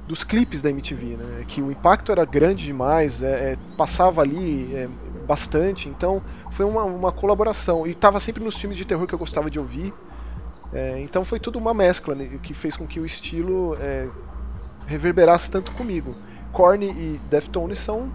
[0.08, 1.46] Dos clipes da MTV, né?
[1.48, 4.88] Que o impacto era grande demais, é, é passava ali é,
[5.28, 6.22] bastante, então
[6.52, 7.86] foi uma, uma colaboração.
[7.86, 9.94] E estava sempre nos filmes de terror que eu gostava de ouvir.
[10.74, 14.08] É, então foi tudo uma mescla né, que fez com que o estilo é,
[14.86, 16.16] reverberasse tanto comigo.
[16.52, 18.12] Korn e Deftones são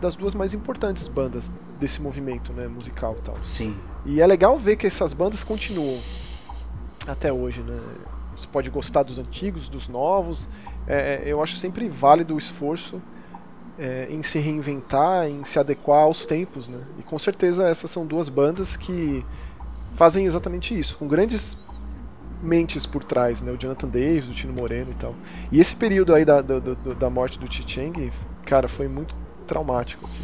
[0.00, 1.50] das duas mais importantes bandas
[1.80, 3.36] desse movimento né, musical e tal.
[3.42, 3.76] Sim.
[4.04, 5.98] E é legal ver que essas bandas continuam
[7.06, 7.80] até hoje, né?
[8.36, 10.48] Você pode gostar dos antigos, dos novos.
[10.86, 13.00] É, eu acho sempre válido o esforço
[13.82, 16.78] é, em se reinventar, em se adequar aos tempos, né?
[17.00, 19.26] E com certeza essas são duas bandas que
[19.96, 21.58] fazem exatamente isso, com grandes
[22.40, 23.50] mentes por trás, né?
[23.50, 25.16] O Jonathan Davis, o Tino Moreno e tal.
[25.50, 28.12] E esse período aí da, da, da morte do Chicheng,
[28.46, 29.16] cara, foi muito
[29.48, 30.22] traumático, assim.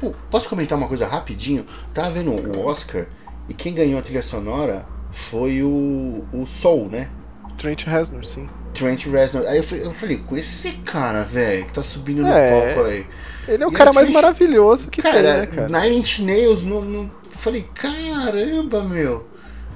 [0.00, 1.66] Pô, posso comentar uma coisa rapidinho?
[1.92, 3.06] Tava vendo o Oscar
[3.50, 7.10] e quem ganhou a trilha sonora foi o, o Soul, né?
[7.58, 8.48] Trent Reznor, sim.
[8.72, 9.46] Trent Reznor.
[9.46, 12.88] Aí eu falei, eu falei com esse cara, velho, que tá subindo no é, palco
[12.88, 13.06] aí.
[13.48, 15.80] Ele é o e cara mais maravilhoso que cara, tem, né, cara?
[15.80, 19.26] Nine Inch Nails, no, no, eu falei, caramba, meu.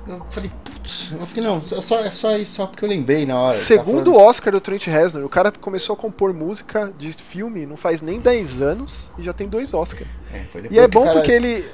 [0.07, 3.25] Eu falei, putz, eu fiquei, não, é só, é só isso, só porque eu lembrei
[3.27, 3.57] na hora.
[3.57, 7.77] Segundo o Oscar do Trent Reznor, o cara começou a compor música de filme não
[7.77, 10.09] faz nem 10 anos e já tem dois Oscars.
[10.33, 11.15] É, e é bom cara...
[11.15, 11.65] porque ele.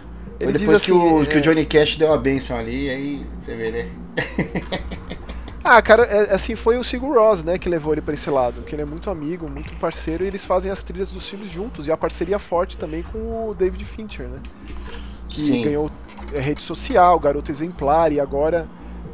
[0.41, 1.27] Ele depois que, assim, o, é...
[1.27, 3.89] que o Johnny Cash deu a benção ali, aí você vê, né?
[5.71, 8.62] Ah, cara, é, assim, foi o Sigur Ross, né, que levou ele para esse lado,
[8.62, 11.87] que ele é muito amigo, muito parceiro, e eles fazem as trilhas dos filmes juntos,
[11.87, 14.41] e a parceria forte também com o David Fincher, né?
[15.29, 15.64] Que Sim.
[15.64, 15.91] ganhou
[16.33, 18.66] é, rede social, Garoto Exemplar, e agora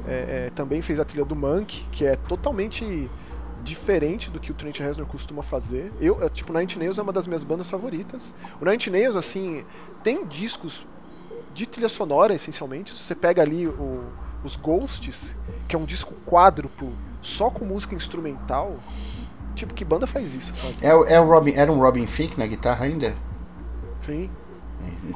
[0.07, 0.13] é,
[0.47, 3.11] é, também fez a trilha do Monk, que é totalmente
[3.65, 5.93] diferente do que o Trent Reznor costuma fazer.
[6.01, 8.33] Eu, é, tipo, Nine Nails é uma das minhas bandas favoritas.
[8.61, 9.65] O Nine Nails, assim,
[10.05, 10.87] tem discos
[11.53, 12.93] de trilha sonora, essencialmente.
[12.93, 14.05] Se você pega ali o
[14.45, 15.35] os Ghosts,
[15.67, 16.93] que é um disco quádruplo
[17.23, 18.77] só com música instrumental.
[19.55, 20.77] Tipo, que banda faz isso, sabe?
[20.83, 23.17] É, é o Robin, era um Robin Thicke na guitarra ainda?
[24.03, 24.31] Sim.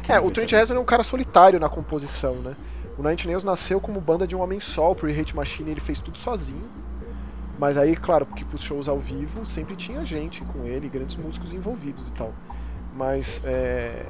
[0.09, 2.57] É, é o Trent Reznor é um cara solitário na composição, né?
[2.97, 6.01] O Nine Nails nasceu como banda de um homem só, pro Hate Machine ele fez
[6.01, 6.69] tudo sozinho.
[7.59, 11.53] Mas aí, claro, porque pros shows ao vivo sempre tinha gente com ele, grandes músicos
[11.53, 12.33] envolvidos e tal.
[12.95, 14.07] Mas é,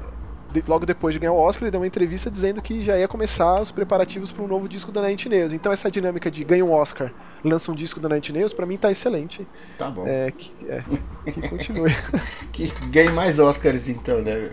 [0.67, 3.61] logo depois de ganhar o Oscar, ele deu uma entrevista dizendo que já ia começar
[3.61, 5.53] os preparativos para um novo disco da Night Nails.
[5.53, 7.11] Então essa dinâmica de ganha um Oscar,
[7.43, 9.47] lança um disco da Night Nails, para mim tá excelente.
[9.77, 10.05] Tá bom.
[10.07, 10.83] É, que, é,
[11.31, 11.95] que continue.
[12.51, 14.51] que ganhe mais Oscars então, né?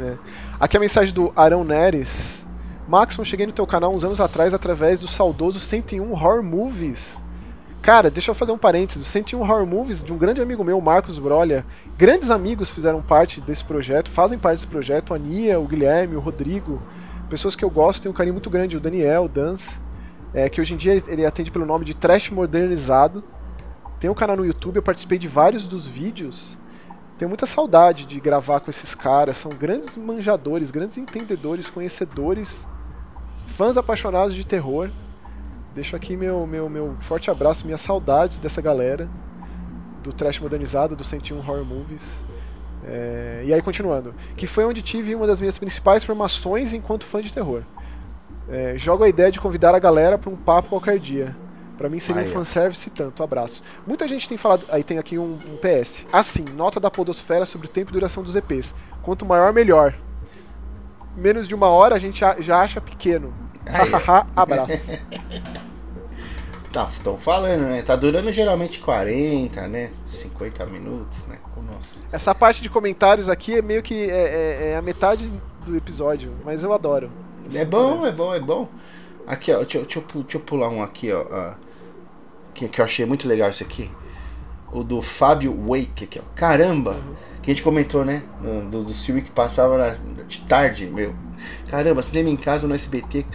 [0.00, 0.16] É.
[0.58, 2.44] Aqui a mensagem do Arão Neres.
[2.88, 7.16] Maxon, cheguei no teu canal uns anos atrás através do saudoso 101 Horror Movies.
[7.82, 9.02] Cara, deixa eu fazer um parênteses.
[9.02, 11.66] O 101 Horror Movies, de um grande amigo meu, Marcos Brolha.
[11.98, 15.12] Grandes amigos fizeram parte desse projeto, fazem parte desse projeto.
[15.12, 16.80] A Nia, o Guilherme, o Rodrigo.
[17.28, 18.76] Pessoas que eu gosto, tenho um carinho muito grande.
[18.76, 19.80] O Daniel, o Dance.
[20.32, 23.24] É, que hoje em dia ele atende pelo nome de Trash Modernizado.
[23.98, 26.56] Tem um canal no YouTube, eu participei de vários dos vídeos.
[27.18, 29.36] Tenho muita saudade de gravar com esses caras.
[29.38, 32.66] São grandes manjadores, grandes entendedores, conhecedores,
[33.56, 34.88] fãs apaixonados de terror.
[35.74, 39.08] Deixo aqui meu, meu, meu forte abraço, minhas saudades dessa galera
[40.02, 42.02] do trash modernizado, do 101 Horror Movies.
[42.84, 44.14] É, e aí, continuando.
[44.36, 47.62] Que foi onde tive uma das minhas principais formações enquanto fã de terror.
[48.48, 51.34] É, jogo a ideia de convidar a galera para um papo qualquer dia.
[51.78, 52.30] Para mim seria ah, um é.
[52.30, 53.22] fanservice tanto.
[53.22, 53.62] Abraço.
[53.86, 54.66] Muita gente tem falado.
[54.68, 56.04] Aí tem aqui um, um PS.
[56.12, 58.74] Assim, nota da Podosfera sobre o tempo e duração dos EPs.
[59.02, 59.94] Quanto maior, melhor.
[61.16, 63.32] Menos de uma hora a gente já acha pequeno.
[64.34, 64.78] Abraço.
[66.72, 67.82] tá, estão falando, né?
[67.82, 69.90] Tá durando geralmente 40, né?
[70.06, 71.38] 50 minutos, né?
[71.72, 72.00] Nossa.
[72.12, 75.30] Essa parte de comentários aqui é meio que é, é, é a metade
[75.64, 77.10] do episódio, mas eu adoro.
[77.54, 78.68] É bom, é bom, é bom.
[79.26, 81.24] Aqui, ó, deixa, deixa, eu, deixa eu pular um aqui, ó.
[81.30, 81.54] ó
[82.54, 83.90] que, que eu achei muito legal esse aqui.
[84.72, 86.22] O do Fábio Wake aqui, ó.
[86.34, 86.92] Caramba!
[86.92, 87.14] Uhum.
[87.42, 88.22] Que a gente comentou, né?
[88.70, 89.88] Do, do que passava na,
[90.24, 91.14] de tarde, meu.
[91.68, 93.26] Caramba, cinema em casa no SBT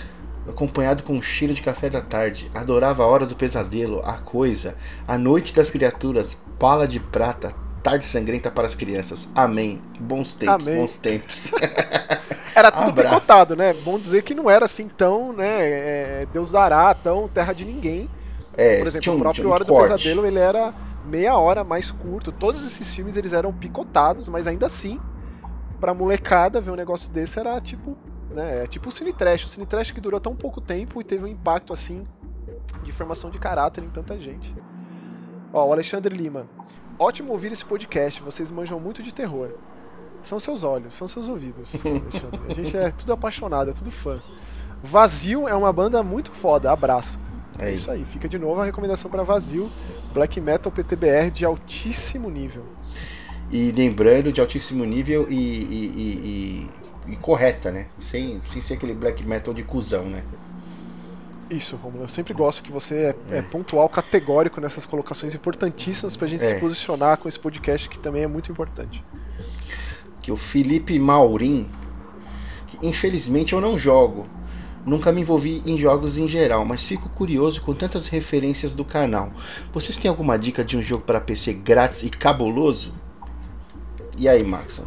[0.48, 2.50] acompanhado com um cheiro de café da tarde.
[2.54, 4.76] Adorava a hora do pesadelo, a coisa,
[5.08, 9.32] a noite das criaturas, bala de prata, tarde sangrenta para as crianças.
[9.36, 9.82] Amém.
[10.00, 10.80] Bons tempos, Amém.
[10.80, 11.52] bons tempos.
[12.56, 13.16] era tudo Abraço.
[13.16, 13.74] picotado, né?
[13.74, 15.58] Bom dizer que não era assim tão, né?
[15.60, 18.10] É, Deus dará, tão terra de ninguém.
[18.56, 19.92] É, Por exemplo, um, o próprio um Hora corte.
[19.92, 20.74] do Pesadelo ele era
[21.06, 22.32] meia hora mais curto.
[22.32, 25.00] Todos esses filmes eles eram picotados, mas ainda assim
[25.80, 27.96] pra molecada ver um negócio desse era tipo,
[28.38, 29.46] né, é tipo o Cine Trash.
[29.46, 32.08] O Cine Trash que durou tão pouco tempo e teve um impacto assim
[32.84, 34.54] de formação de caráter em tanta gente.
[35.52, 36.48] Ó, o Alexandre Lima.
[37.00, 39.50] Ótimo ouvir esse podcast, vocês manjam muito de terror.
[40.24, 42.42] São seus olhos, são seus ouvidos, Alexandre.
[42.50, 44.22] A gente é tudo apaixonado, é tudo fã.
[44.84, 47.20] Vazio é uma banda muito foda, abraço.
[47.60, 49.72] É isso aí, fica de novo a recomendação para Vazio,
[50.14, 52.64] Black Metal PTBR de altíssimo nível.
[53.52, 56.70] E lembrando, de altíssimo nível e, e, e,
[57.08, 57.88] e, correta, né?
[58.00, 60.24] Sem, sem ser aquele black metal de cuzão, né?
[61.50, 62.04] Isso, Romulo.
[62.04, 63.38] Eu sempre gosto que você é, é.
[63.38, 66.56] é pontual, categórico nessas colocações importantíssimas pra gente é.
[66.56, 69.04] se posicionar com esse podcast que também é muito importante.
[70.22, 71.70] Que o Felipe Maurim,
[72.68, 74.28] que infelizmente eu não jogo,
[74.88, 79.34] Nunca me envolvi em jogos em geral, mas fico curioso com tantas referências do canal.
[79.74, 82.94] Vocês têm alguma dica de um jogo para PC grátis e cabuloso?
[84.18, 84.82] E aí, Max?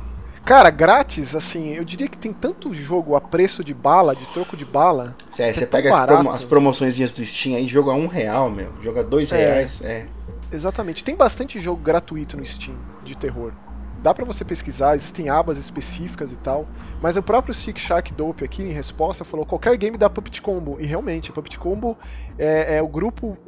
[0.51, 4.57] Cara, grátis, assim, eu diria que tem tanto jogo a preço de bala, de troco
[4.57, 5.15] de bala.
[5.39, 8.73] É, você é pega as, promo as promoções do Steam aí, joga um real, meu.
[8.83, 10.09] Joga dois é, reais, é.
[10.51, 11.05] Exatamente.
[11.05, 13.53] Tem bastante jogo gratuito no Steam de terror.
[14.03, 16.67] Dá para você pesquisar, existem abas específicas e tal.
[17.01, 20.79] Mas o próprio Stick Shark Dope aqui, em resposta, falou qualquer game da Puppet Combo.
[20.81, 21.97] E realmente, a Puppet Combo
[22.37, 23.39] é, é o grupo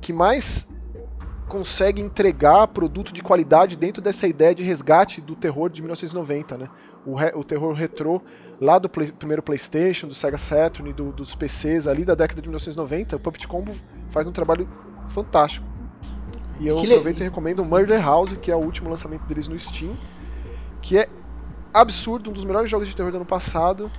[0.00, 0.66] que mais
[1.48, 6.68] consegue entregar produto de qualidade dentro dessa ideia de resgate do terror de 1990, né?
[7.04, 8.20] O, re, o terror retrô
[8.60, 12.48] lá do play, primeiro PlayStation, do Sega Saturn, do, dos PCs ali da década de
[12.48, 13.74] 1990, o Puppet Combo
[14.10, 14.68] faz um trabalho
[15.08, 15.64] fantástico.
[16.58, 17.24] E eu que aproveito le...
[17.24, 19.96] e recomendo o Murder House, que é o último lançamento deles no Steam,
[20.82, 21.08] que é
[21.72, 23.90] absurdo, um dos melhores jogos de terror do ano passado.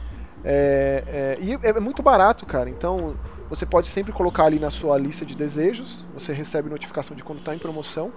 [0.43, 2.70] É, é, e é muito barato, cara.
[2.70, 3.16] Então
[3.50, 7.39] você pode sempre colocar ali na sua lista de desejos, você recebe notificação de quando
[7.39, 8.12] está em promoção.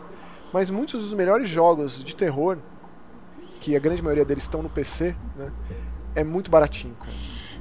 [0.52, 2.58] Mas muitos dos melhores jogos de terror,
[3.60, 5.50] que a grande maioria deles estão no PC, né,
[6.14, 7.12] é muito baratinho, cara.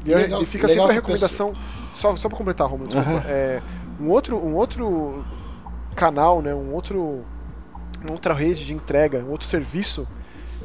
[0.03, 1.53] E, legal, e fica sempre a recomendação.
[1.93, 3.11] Só, só para completar, Romulo, desculpa.
[3.11, 3.21] Uhum.
[3.27, 3.61] É,
[3.99, 5.25] um, outro, um outro
[5.95, 7.23] canal, né, um outro,
[8.01, 10.07] uma outra rede de entrega, um outro serviço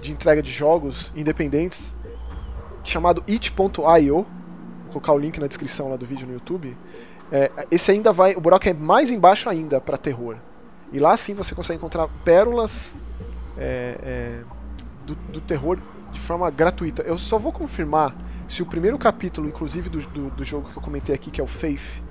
[0.00, 1.94] de entrega de jogos independentes
[2.84, 4.14] chamado it.io.
[4.14, 4.26] Vou
[4.92, 6.76] colocar o link na descrição lá do vídeo no YouTube.
[7.32, 8.34] É, esse ainda vai.
[8.34, 10.36] O buraco é mais embaixo ainda para terror.
[10.92, 12.92] E lá sim você consegue encontrar pérolas
[13.56, 14.40] é, é,
[15.04, 15.78] do, do, terror
[16.12, 17.02] de forma gratuita.
[17.02, 18.14] Eu só vou confirmar
[18.48, 21.44] se o primeiro capítulo, inclusive do, do, do jogo que eu comentei aqui, que é
[21.44, 22.02] o Faith,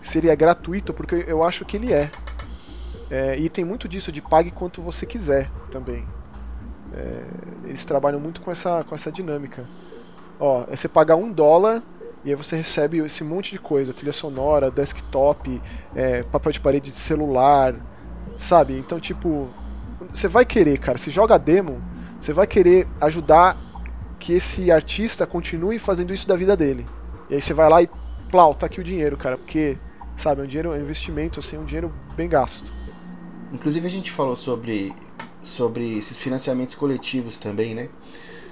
[0.00, 2.10] seria gratuito, porque eu acho que ele é.
[3.10, 6.06] é e tem muito disso de pague quanto você quiser também.
[6.94, 7.22] É,
[7.64, 9.66] eles trabalham muito com essa, com essa dinâmica.
[10.38, 11.82] Ó, é você pagar um dólar
[12.26, 15.62] e aí você recebe esse monte de coisa, trilha sonora, desktop,
[15.94, 17.72] é, papel de parede de celular,
[18.36, 18.76] sabe?
[18.76, 19.48] Então, tipo,
[20.12, 21.80] você vai querer, cara, se joga demo,
[22.20, 23.56] você vai querer ajudar
[24.18, 26.84] que esse artista continue fazendo isso da vida dele.
[27.30, 27.88] E aí você vai lá e,
[28.28, 29.78] plau, tá aqui o dinheiro, cara, porque,
[30.16, 32.68] sabe, é um dinheiro, é um investimento, assim, é um dinheiro bem gasto.
[33.52, 34.92] Inclusive a gente falou sobre,
[35.44, 37.88] sobre esses financiamentos coletivos também, né?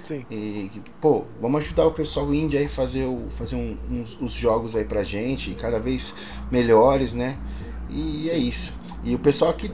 [0.05, 0.23] Sim.
[0.29, 0.69] E,
[1.01, 4.85] pô, vamos ajudar o pessoal indie aí fazer, o, fazer um, uns, os jogos aí
[4.85, 6.15] pra gente, cada vez
[6.51, 7.39] melhores, né?
[7.89, 8.73] E é isso.
[9.03, 9.71] E o pessoal aqui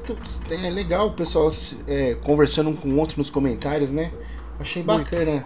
[0.49, 1.49] é legal, o pessoal
[1.85, 4.11] é, conversando um com o outro nos comentários, né?
[4.57, 5.43] Achei bacana.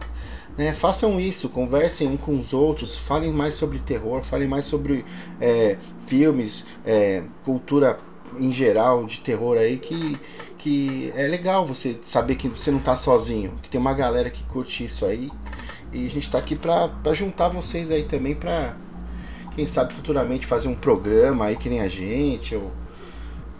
[0.55, 0.71] Né?
[0.71, 5.03] Façam isso, conversem um com os outros, falem mais sobre terror, falem mais sobre
[5.41, 7.99] é, filmes, é, cultura
[8.39, 10.17] em geral de terror aí que
[10.65, 14.43] que é legal você saber que você não tá sozinho, que tem uma galera que
[14.45, 15.29] curte isso aí.
[15.93, 18.73] E a gente tá aqui pra, pra juntar vocês aí também pra,
[19.55, 22.71] quem sabe, futuramente fazer um programa aí que nem a gente, ou,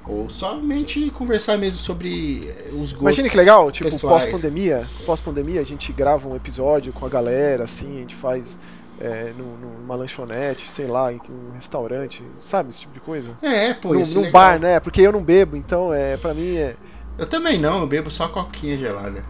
[0.08, 3.02] ou somente conversar mesmo sobre os gostos.
[3.02, 7.98] Imagina que legal, tipo, pós-pandemia, pós-pandemia a gente grava um episódio com a galera, assim,
[7.98, 8.58] a gente faz
[9.00, 13.30] é, numa lanchonete, sei lá, em um restaurante, sabe, esse tipo de coisa.
[13.44, 14.80] É, pô, Num, num bar, né?
[14.80, 16.76] Porque eu não bebo, então é, pra mim é.
[17.18, 19.24] Eu também não, eu bebo só coquinha gelada.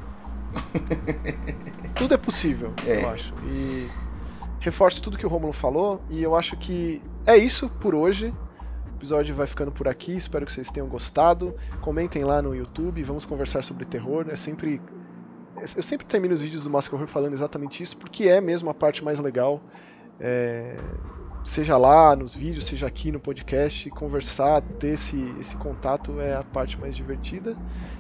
[1.96, 3.04] tudo é possível, é.
[3.04, 3.34] eu acho.
[3.46, 3.88] E
[4.60, 8.34] reforço tudo que o Romulo falou e eu acho que é isso por hoje.
[8.92, 11.54] O episódio vai ficando por aqui, espero que vocês tenham gostado.
[11.82, 14.26] Comentem lá no YouTube, vamos conversar sobre terror.
[14.30, 14.82] É sempre
[15.76, 18.74] eu sempre termino os vídeos do Mask Horror falando exatamente isso, porque é mesmo a
[18.74, 19.62] parte mais legal.
[20.20, 20.78] É,
[21.46, 26.44] seja lá nos vídeos, seja aqui no podcast, conversar, ter esse, esse contato é a
[26.44, 27.56] parte mais divertida.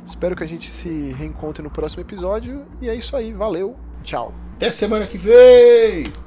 [0.05, 2.65] Espero que a gente se reencontre no próximo episódio.
[2.81, 4.33] E é isso aí, valeu, tchau.
[4.55, 6.24] Até semana que vem!